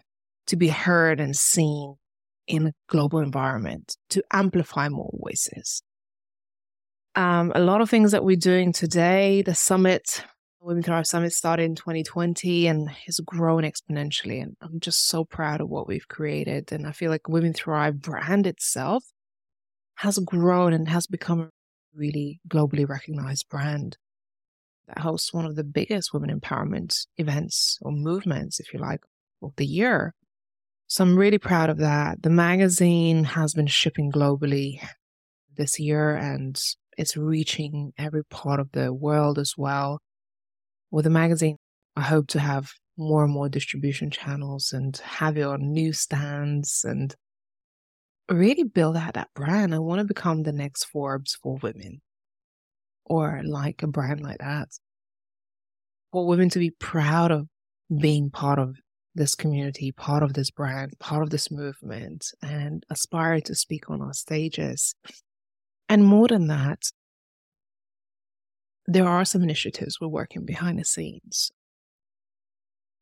to 0.46 0.56
be 0.56 0.68
heard 0.68 1.20
and 1.20 1.36
seen 1.36 1.96
in 2.48 2.68
a 2.68 2.72
global 2.88 3.20
environment 3.20 3.96
to 4.10 4.22
amplify 4.32 4.88
more 4.88 5.10
voices. 5.22 5.82
Um, 7.14 7.52
a 7.54 7.60
lot 7.60 7.80
of 7.80 7.90
things 7.90 8.12
that 8.12 8.24
we're 8.24 8.36
doing 8.36 8.72
today, 8.72 9.42
the 9.42 9.54
summit 9.54 10.24
Women 10.60 10.82
Thrive 10.82 11.06
Summit 11.06 11.32
started 11.32 11.62
in 11.64 11.76
2020 11.76 12.66
and 12.66 12.90
has 12.90 13.20
grown 13.20 13.62
exponentially. 13.62 14.42
And 14.42 14.56
I'm 14.60 14.80
just 14.80 15.06
so 15.06 15.24
proud 15.24 15.60
of 15.60 15.68
what 15.68 15.86
we've 15.86 16.08
created. 16.08 16.72
And 16.72 16.86
I 16.86 16.92
feel 16.92 17.10
like 17.10 17.28
Women 17.28 17.52
Thrive 17.52 18.00
brand 18.00 18.46
itself 18.46 19.04
has 19.96 20.18
grown 20.18 20.72
and 20.72 20.88
has 20.88 21.06
become 21.06 21.40
a 21.40 21.50
really 21.94 22.40
globally 22.48 22.88
recognized 22.88 23.48
brand 23.48 23.96
that 24.88 24.98
hosts 24.98 25.32
one 25.32 25.46
of 25.46 25.54
the 25.54 25.64
biggest 25.64 26.12
women 26.12 26.38
empowerment 26.38 27.06
events 27.16 27.78
or 27.82 27.92
movements, 27.92 28.58
if 28.58 28.72
you 28.72 28.80
like, 28.80 29.00
of 29.42 29.52
the 29.56 29.66
year. 29.66 30.14
So 30.88 31.04
I'm 31.04 31.16
really 31.16 31.38
proud 31.38 31.70
of 31.70 31.78
that. 31.78 32.22
The 32.22 32.30
magazine 32.30 33.24
has 33.24 33.54
been 33.54 33.66
shipping 33.66 34.10
globally 34.10 34.80
this 35.56 35.78
year 35.78 36.16
and 36.16 36.60
it's 36.96 37.16
reaching 37.16 37.92
every 37.98 38.24
part 38.24 38.58
of 38.58 38.72
the 38.72 38.92
world 38.92 39.38
as 39.38 39.54
well 39.56 40.00
with 40.90 41.04
the 41.04 41.10
magazine, 41.10 41.56
I 41.96 42.02
hope 42.02 42.28
to 42.28 42.40
have 42.40 42.72
more 42.96 43.24
and 43.24 43.32
more 43.32 43.48
distribution 43.48 44.10
channels 44.10 44.72
and 44.72 44.96
have 44.98 45.36
it 45.36 45.42
on 45.42 45.72
newsstands 45.72 46.84
and 46.84 47.14
really 48.30 48.64
build 48.64 48.96
out 48.96 49.14
that 49.14 49.28
brand. 49.34 49.74
I 49.74 49.78
want 49.78 50.00
to 50.00 50.04
become 50.04 50.42
the 50.42 50.52
next 50.52 50.84
Forbes 50.84 51.38
for 51.42 51.56
women 51.62 52.00
or 53.04 53.42
like 53.44 53.82
a 53.82 53.86
brand 53.86 54.20
like 54.20 54.38
that. 54.38 54.68
For 56.12 56.26
women 56.26 56.48
to 56.50 56.58
be 56.58 56.70
proud 56.70 57.30
of 57.30 57.46
being 58.00 58.30
part 58.30 58.58
of 58.58 58.76
this 59.18 59.34
community, 59.34 59.92
part 59.92 60.22
of 60.22 60.32
this 60.32 60.50
brand, 60.50 60.98
part 60.98 61.22
of 61.22 61.30
this 61.30 61.50
movement, 61.50 62.32
and 62.42 62.86
aspire 62.88 63.40
to 63.42 63.54
speak 63.54 63.90
on 63.90 64.00
our 64.00 64.14
stages. 64.14 64.94
And 65.88 66.04
more 66.04 66.28
than 66.28 66.46
that, 66.46 66.90
there 68.86 69.06
are 69.06 69.24
some 69.24 69.42
initiatives 69.42 70.00
we're 70.00 70.08
working 70.08 70.46
behind 70.46 70.78
the 70.78 70.84
scenes, 70.84 71.50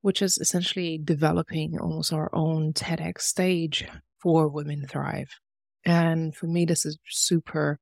which 0.03 0.21
is 0.21 0.39
essentially 0.39 0.99
developing 0.99 1.79
almost 1.79 2.13
our 2.13 2.29
own 2.33 2.73
TEDx 2.73 3.21
stage 3.21 3.87
for 4.21 4.49
Women 4.49 4.87
Thrive. 4.89 5.31
And 5.85 6.35
for 6.35 6.47
me, 6.47 6.65
this 6.65 6.85
is 6.85 6.99
super 7.09 7.79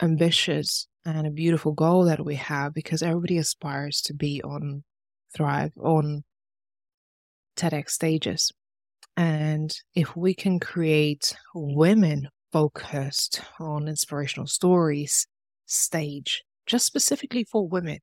ambitious 0.00 0.86
and 1.04 1.26
a 1.26 1.30
beautiful 1.30 1.72
goal 1.72 2.04
that 2.04 2.24
we 2.24 2.36
have 2.36 2.72
because 2.72 3.02
everybody 3.02 3.36
aspires 3.36 4.00
to 4.02 4.14
be 4.14 4.42
on 4.42 4.84
Thrive, 5.36 5.72
on 5.78 6.24
TEDx 7.58 7.90
stages. 7.90 8.52
And 9.16 9.74
if 9.94 10.16
we 10.16 10.34
can 10.34 10.60
create 10.60 11.36
women 11.54 12.28
focused 12.52 13.42
on 13.58 13.88
inspirational 13.88 14.46
stories 14.46 15.26
stage 15.66 16.44
just 16.66 16.86
specifically 16.86 17.44
for 17.44 17.66
women. 17.66 17.98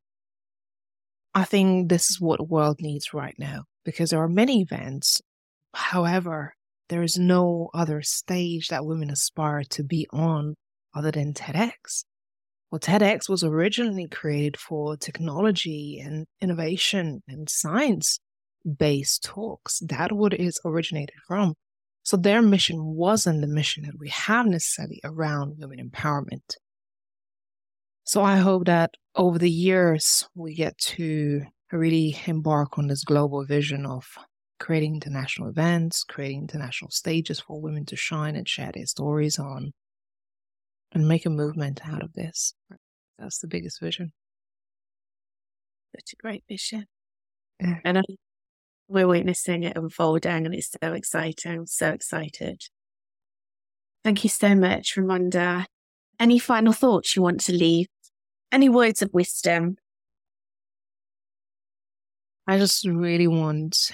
I 1.33 1.43
think 1.43 1.89
this 1.89 2.09
is 2.09 2.21
what 2.21 2.37
the 2.37 2.43
world 2.43 2.77
needs 2.79 3.13
right 3.13 3.35
now 3.37 3.63
because 3.83 4.09
there 4.09 4.21
are 4.21 4.29
many 4.29 4.61
events. 4.61 5.21
However, 5.73 6.53
there 6.89 7.03
is 7.03 7.17
no 7.17 7.69
other 7.73 8.01
stage 8.01 8.69
that 8.69 8.85
women 8.85 9.09
aspire 9.09 9.63
to 9.71 9.83
be 9.83 10.07
on 10.11 10.55
other 10.95 11.11
than 11.11 11.33
TEDx. 11.33 12.05
Well, 12.71 12.79
TEDx 12.79 13.29
was 13.29 13.43
originally 13.43 14.07
created 14.07 14.57
for 14.57 14.97
technology 14.97 16.01
and 16.03 16.25
innovation 16.41 17.21
and 17.27 17.49
science 17.49 18.19
based 18.77 19.23
talks. 19.23 19.79
That 19.79 20.11
what 20.11 20.33
is 20.33 20.59
originated 20.65 21.15
from. 21.27 21.55
So 22.03 22.17
their 22.17 22.41
mission 22.41 22.83
wasn't 22.83 23.41
the 23.41 23.47
mission 23.47 23.83
that 23.83 23.97
we 23.97 24.09
have 24.09 24.45
necessarily 24.45 24.99
around 25.03 25.55
women 25.57 25.89
empowerment. 25.89 26.55
So 28.03 28.21
I 28.21 28.37
hope 28.37 28.65
that 28.65 28.91
over 29.15 29.39
the 29.39 29.49
years, 29.49 30.27
we 30.35 30.53
get 30.53 30.77
to 30.77 31.43
really 31.71 32.15
embark 32.27 32.77
on 32.77 32.87
this 32.87 33.03
global 33.03 33.43
vision 33.43 33.87
of 33.87 34.05
creating 34.59 34.93
international 34.93 35.49
events, 35.49 36.03
creating 36.03 36.41
international 36.41 36.91
stages 36.91 37.39
for 37.39 37.59
women 37.59 37.85
to 37.87 37.95
shine 37.95 38.35
and 38.35 38.47
share 38.47 38.71
their 38.71 38.85
stories 38.85 39.39
on, 39.39 39.73
and 40.91 41.07
make 41.07 41.25
a 41.25 41.29
movement 41.31 41.81
out 41.87 42.03
of 42.03 42.13
this. 42.13 42.53
That's 43.17 43.39
the 43.39 43.47
biggest 43.47 43.79
vision. 43.79 44.13
Such 45.95 46.13
a 46.13 46.15
great 46.21 46.43
vision. 46.47 46.85
Yeah. 47.59 47.79
And 47.83 47.97
I, 47.97 48.03
we're 48.87 49.07
witnessing 49.07 49.63
it 49.63 49.77
unfolding, 49.77 50.45
and 50.45 50.53
it's 50.53 50.71
so 50.81 50.93
exciting. 50.93 51.51
I'm 51.51 51.65
so 51.65 51.89
excited. 51.89 52.61
Thank 54.03 54.23
you 54.23 54.29
so 54.29 54.55
much, 54.55 54.95
Raimonda. 54.95 55.65
Any 56.19 56.39
final 56.39 56.73
thoughts 56.73 57.15
you 57.15 57.21
want 57.21 57.41
to 57.41 57.53
leave 57.53 57.87
any 58.51 58.69
words 58.69 59.01
of 59.01 59.09
wisdom? 59.13 59.77
I 62.47 62.57
just 62.57 62.85
really 62.85 63.27
want 63.27 63.91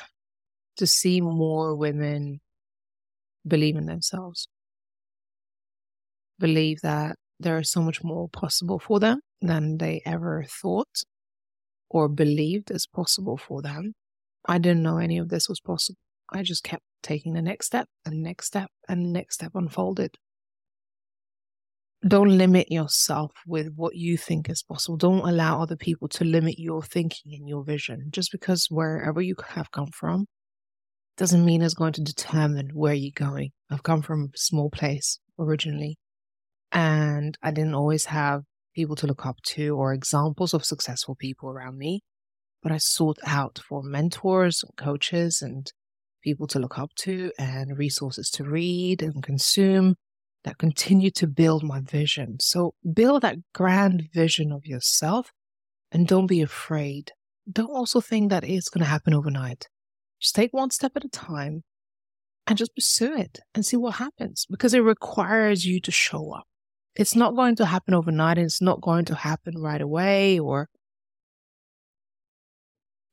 to 0.78 0.86
see 0.86 1.22
more 1.22 1.76
women 1.76 2.42
believe 3.48 3.76
in 3.76 3.86
themselves, 3.86 4.48
believe 6.38 6.82
that 6.82 7.16
there 7.40 7.58
is 7.60 7.72
so 7.72 7.82
much 7.82 8.04
more 8.04 8.30
possible 8.30 8.78
for 8.78 9.00
them 9.00 9.22
than 9.42 9.78
they 9.78 10.02
ever 10.06 10.46
thought 10.48 11.04
or 11.90 12.08
believed 12.08 12.70
is 12.72 12.86
possible 12.86 13.38
for 13.38 13.62
them. 13.62 13.94
I 14.46 14.58
didn't 14.58 14.84
know 14.84 14.98
any 14.98 15.18
of 15.18 15.30
this 15.30 15.48
was 15.48 15.60
possible. 15.60 16.00
I 16.32 16.44
just 16.44 16.64
kept 16.64 16.84
taking 17.04 17.34
the 17.34 17.42
next 17.42 17.68
step 17.68 17.88
and 18.06 18.24
next 18.24 18.48
step 18.48 18.70
and 18.88 19.12
next 19.12 19.36
step 19.36 19.52
unfolded 19.56 20.18
don't 22.08 22.36
limit 22.36 22.72
yourself 22.72 23.32
with 23.46 23.74
what 23.76 23.96
you 23.96 24.18
think 24.18 24.50
is 24.50 24.64
possible. 24.64 24.98
Don't 24.98 25.28
allow 25.28 25.62
other 25.62 25.76
people 25.76 26.08
to 26.10 26.26
limit 26.26 26.58
your 26.58 26.82
thinking 26.82 27.34
and 27.34 27.48
your 27.48 27.64
vision. 27.64 28.08
Just 28.10 28.32
because 28.32 28.68
wherever 28.72 29.22
you 29.22 29.36
have 29.50 29.72
come 29.72 29.92
from 29.94 30.26
doesn't 31.18 31.46
mean 31.46 31.62
it's 31.62 31.76
going 31.76 31.94
to 31.94 32.02
determine 32.02 32.72
where 32.74 32.94
you're 32.94 33.12
going. 33.14 33.52
I've 33.70 33.84
come 33.84 34.02
from 34.02 34.32
a 34.34 34.38
small 34.38 34.72
place 34.72 35.20
originally, 35.38 36.00
and 36.72 37.38
I 37.44 37.52
didn't 37.52 37.76
always 37.76 38.06
have 38.06 38.44
people 38.74 38.96
to 38.96 39.08
look 39.08 39.26
up 39.26 39.38
to 39.44 39.76
or 39.76 39.94
examples 39.94 40.56
of 40.56 40.66
successful 40.66 41.16
people 41.16 41.50
around 41.50 41.78
me. 41.78 42.02
But 42.62 42.72
I 42.72 42.78
sought 42.78 43.18
out 43.26 43.60
for 43.68 43.82
mentors 43.84 44.64
and 44.64 44.76
coaches 44.78 45.42
and 45.42 45.72
people 46.24 46.48
to 46.48 46.60
look 46.60 46.78
up 46.78 46.92
to 46.96 47.32
and 47.40 47.78
resources 47.78 48.30
to 48.32 48.44
read 48.44 49.02
and 49.02 49.24
consume 49.24 49.96
that 50.44 50.58
continue 50.58 51.12
to 51.12 51.28
build 51.28 51.64
my 51.64 51.82
vision. 51.82 52.38
So 52.40 52.74
build 52.94 53.24
that 53.24 53.38
grand 53.54 54.10
vision 54.14 54.52
of 54.52 54.66
yourself 54.66 55.32
and 55.92 56.08
don't 56.08 56.28
be 56.28 56.42
afraid. 56.42 57.12
Don't 57.52 57.70
also 57.70 58.02
think 58.02 58.30
that 58.30 58.44
it's 58.44 58.70
going 58.70 58.84
to 58.84 58.90
happen 58.90 59.14
overnight. 59.14 59.68
Just 60.20 60.36
take 60.36 60.54
one 60.54 60.72
step 60.72 60.94
at 60.96 61.06
a 61.06 61.10
time 61.10 61.64
and 62.48 62.58
just 62.58 62.76
pursue 62.76 63.16
it 63.16 63.40
and 63.54 63.66
see 63.66 63.78
what 63.78 63.96
happens 63.96 64.46
because 64.50 64.74
it 64.74 64.80
requires 64.80 65.66
you 65.66 65.80
to 65.82 65.92
show 65.92 66.34
up. 66.34 66.46
It's 66.96 67.16
not 67.16 67.36
going 67.36 67.56
to 67.58 67.66
happen 67.66 67.94
overnight 67.94 68.38
and 68.38 68.46
it's 68.46 68.62
not 68.62 68.82
going 68.82 69.06
to 69.06 69.16
happen 69.16 69.58
right 69.58 69.82
away 69.82 70.40
or 70.40 70.70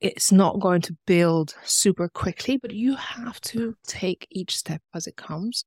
it's 0.01 0.31
not 0.31 0.61
going 0.61 0.81
to 0.83 0.97
build 1.07 1.55
super 1.65 2.09
quickly, 2.09 2.57
but 2.57 2.73
you 2.73 2.95
have 2.97 3.41
to 3.43 3.75
take 3.87 4.27
each 4.31 4.57
step 4.57 4.81
as 4.95 5.07
it 5.07 5.17
comes 5.17 5.65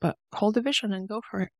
but 0.00 0.16
hold 0.32 0.54
the 0.54 0.60
vision 0.60 0.92
and 0.92 1.08
go 1.08 1.20
for 1.28 1.40
it. 1.40 1.50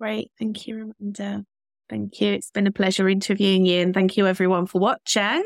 Great. 0.00 0.30
Thank 0.38 0.66
you, 0.66 0.92
Raimonda. 1.00 1.44
Thank 1.88 2.20
you. 2.20 2.32
It's 2.32 2.50
been 2.50 2.66
a 2.66 2.72
pleasure 2.72 3.08
interviewing 3.08 3.64
you, 3.64 3.80
and 3.80 3.94
thank 3.94 4.16
you 4.16 4.26
everyone 4.26 4.66
for 4.66 4.80
watching. 4.80 5.44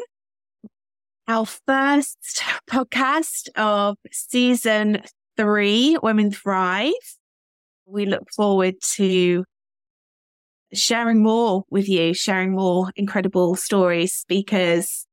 Our 1.28 1.46
first 1.46 2.42
podcast 2.68 3.48
of 3.56 3.96
season 4.10 5.02
three, 5.36 5.96
Women 6.02 6.32
Thrive. 6.32 6.92
We 7.86 8.06
look 8.06 8.30
forward 8.34 8.76
to 8.94 9.44
sharing 10.72 11.22
more 11.22 11.64
with 11.70 11.88
you, 11.88 12.14
sharing 12.14 12.52
more 12.52 12.90
incredible 12.96 13.56
stories, 13.56 14.12
speakers, 14.12 15.06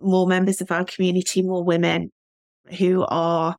more 0.00 0.26
members 0.26 0.60
of 0.60 0.70
our 0.70 0.84
community, 0.84 1.42
more 1.42 1.64
women 1.64 2.10
who 2.78 3.04
are 3.08 3.56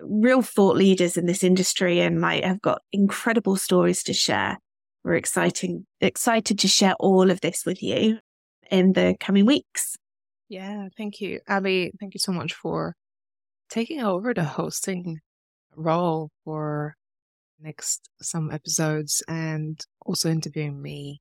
real 0.00 0.42
thought 0.42 0.76
leaders 0.76 1.16
in 1.16 1.26
this 1.26 1.42
industry 1.42 2.00
and 2.00 2.20
might 2.20 2.44
have 2.44 2.60
got 2.60 2.82
incredible 2.92 3.56
stories 3.56 4.02
to 4.04 4.12
share. 4.12 4.58
We're 5.04 5.14
exciting, 5.14 5.86
excited 6.00 6.58
to 6.58 6.68
share 6.68 6.94
all 7.00 7.30
of 7.30 7.40
this 7.40 7.64
with 7.64 7.82
you 7.82 8.18
in 8.70 8.92
the 8.92 9.16
coming 9.18 9.46
weeks. 9.46 9.96
Yeah, 10.48 10.88
thank 10.96 11.20
you. 11.20 11.40
Abby, 11.48 11.92
thank 11.98 12.14
you 12.14 12.20
so 12.20 12.32
much 12.32 12.54
for 12.54 12.94
taking 13.68 14.02
over 14.02 14.32
the 14.34 14.44
hosting 14.44 15.18
role 15.74 16.30
for 16.44 16.94
next 17.60 18.10
some 18.20 18.50
episodes 18.50 19.22
and 19.28 19.84
also 20.04 20.30
interviewing 20.30 20.80
me. 20.80 21.20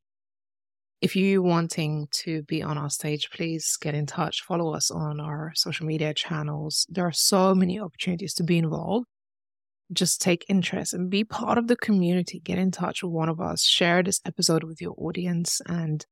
If 1.02 1.16
you 1.16 1.44
wanting 1.44 2.08
to 2.24 2.44
be 2.44 2.64
on 2.64 2.78
our 2.78 2.90
stage, 2.90 3.30
please 3.30 3.78
get 3.80 3.94
in 3.94 4.06
touch. 4.06 4.42
Follow 4.42 4.74
us 4.74 4.90
on 4.90 5.20
our 5.20 5.52
social 5.56 5.86
media 5.86 6.14
channels. 6.14 6.88
There 6.90 7.06
are 7.06 7.12
so 7.12 7.54
many 7.54 7.80
opportunities 7.80 8.34
to 8.36 8.44
be 8.44 8.58
involved. 8.58 9.06
Just 9.94 10.22
take 10.22 10.46
interest 10.50 10.94
and 10.94 11.10
be 11.10 11.24
part 11.24 11.58
of 11.58 11.68
the 11.68 11.76
community. 11.76 12.40
Get 12.40 12.58
in 12.58 12.72
touch 12.72 13.04
with 13.04 13.12
one 13.12 13.30
of 13.30 13.40
us. 13.40 13.64
Share 13.64 14.02
this 14.02 14.20
episode 14.26 14.64
with 14.64 14.82
your 14.82 14.96
audience 14.98 15.62
and 15.68 16.06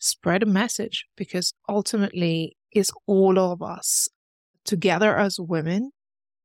spread 0.00 0.42
a 0.42 0.46
message 0.46 1.06
because 1.16 1.52
ultimately 1.68 2.56
it's 2.72 2.90
all 3.06 3.38
of 3.38 3.62
us 3.62 4.08
together 4.64 5.16
as 5.16 5.38
women 5.38 5.92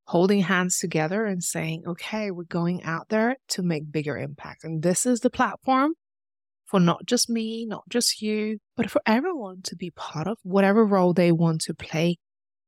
holding 0.08 0.42
hands 0.42 0.78
together 0.78 1.26
and 1.26 1.44
saying, 1.44 1.84
okay, 1.88 2.32
we're 2.32 2.44
going 2.44 2.84
out 2.84 3.10
there 3.10 3.38
to 3.50 3.64
make 3.64 3.92
bigger 3.92 4.18
impact. 4.18 4.64
And 4.64 4.84
this 4.84 5.06
is 5.06 5.22
the 5.22 5.30
platform 5.30 5.94
for 6.66 6.80
not 6.80 7.06
just 7.06 7.30
me, 7.30 7.66
not 7.66 7.84
just 7.90 8.22
you, 8.22 8.60
but 8.76 8.90
for 8.90 9.02
everyone 9.06 9.62
to 9.64 9.76
be 9.76 9.92
part 9.92 10.28
of 10.28 10.38
whatever 10.44 10.86
role 10.86 11.14
they 11.14 11.32
want 11.32 11.62
to 11.62 11.74
play 11.74 12.18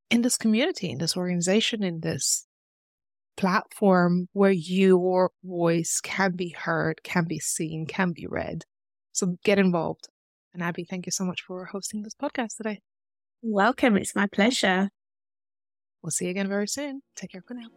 in 0.09 0.21
this 0.21 0.37
community, 0.37 0.89
in 0.89 0.97
this 0.97 1.17
organization, 1.17 1.83
in 1.83 1.99
this 1.99 2.47
platform 3.35 4.27
where 4.33 4.51
your 4.51 5.31
voice 5.43 5.99
can 6.01 6.35
be 6.35 6.55
heard, 6.57 7.01
can 7.03 7.25
be 7.25 7.39
seen, 7.39 7.85
can 7.85 8.13
be 8.13 8.25
read. 8.27 8.63
So 9.11 9.37
get 9.43 9.59
involved. 9.59 10.07
And 10.53 10.63
Abby, 10.63 10.85
thank 10.85 11.05
you 11.05 11.11
so 11.11 11.23
much 11.23 11.41
for 11.41 11.65
hosting 11.65 12.01
this 12.01 12.15
podcast 12.15 12.57
today. 12.57 12.79
Welcome. 13.43 13.97
It's 13.97 14.15
my 14.15 14.27
pleasure. 14.27 14.89
We'll 16.01 16.11
see 16.11 16.25
you 16.25 16.31
again 16.31 16.47
very 16.47 16.67
soon. 16.67 17.01
Take 17.15 17.31
care 17.31 17.43
for 17.45 17.53
now. 17.53 17.67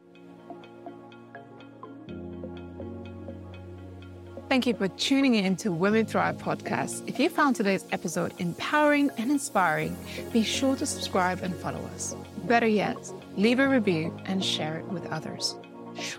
Thank 4.50 4.66
you 4.66 4.74
for 4.74 4.88
tuning 4.88 5.36
in 5.36 5.54
to 5.58 5.70
Women 5.70 6.06
Thrive 6.06 6.36
podcast. 6.36 7.08
If 7.08 7.20
you 7.20 7.28
found 7.28 7.54
today's 7.54 7.84
episode 7.92 8.34
empowering 8.40 9.08
and 9.16 9.30
inspiring, 9.30 9.96
be 10.32 10.42
sure 10.42 10.74
to 10.74 10.86
subscribe 10.86 11.42
and 11.44 11.54
follow 11.54 11.80
us. 11.94 12.16
Better 12.46 12.66
yet, 12.66 12.96
leave 13.36 13.60
a 13.60 13.68
review 13.68 14.12
and 14.24 14.44
share 14.44 14.78
it 14.78 14.86
with 14.86 15.06
others. 15.06 15.54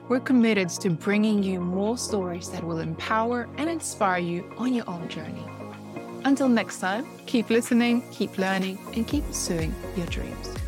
We're 0.07 0.21
committed 0.21 0.69
to 0.69 0.91
bringing 0.91 1.43
you 1.43 1.59
more 1.59 1.97
stories 1.97 2.49
that 2.51 2.63
will 2.63 2.79
empower 2.79 3.49
and 3.57 3.69
inspire 3.69 4.19
you 4.19 4.49
on 4.57 4.73
your 4.73 4.89
own 4.89 5.09
journey. 5.09 5.45
Until 6.23 6.47
next 6.47 6.79
time, 6.79 7.05
keep 7.25 7.49
listening, 7.49 8.01
keep 8.11 8.37
learning, 8.37 8.79
and 8.95 9.05
keep 9.05 9.25
pursuing 9.27 9.75
your 9.97 10.05
dreams. 10.05 10.60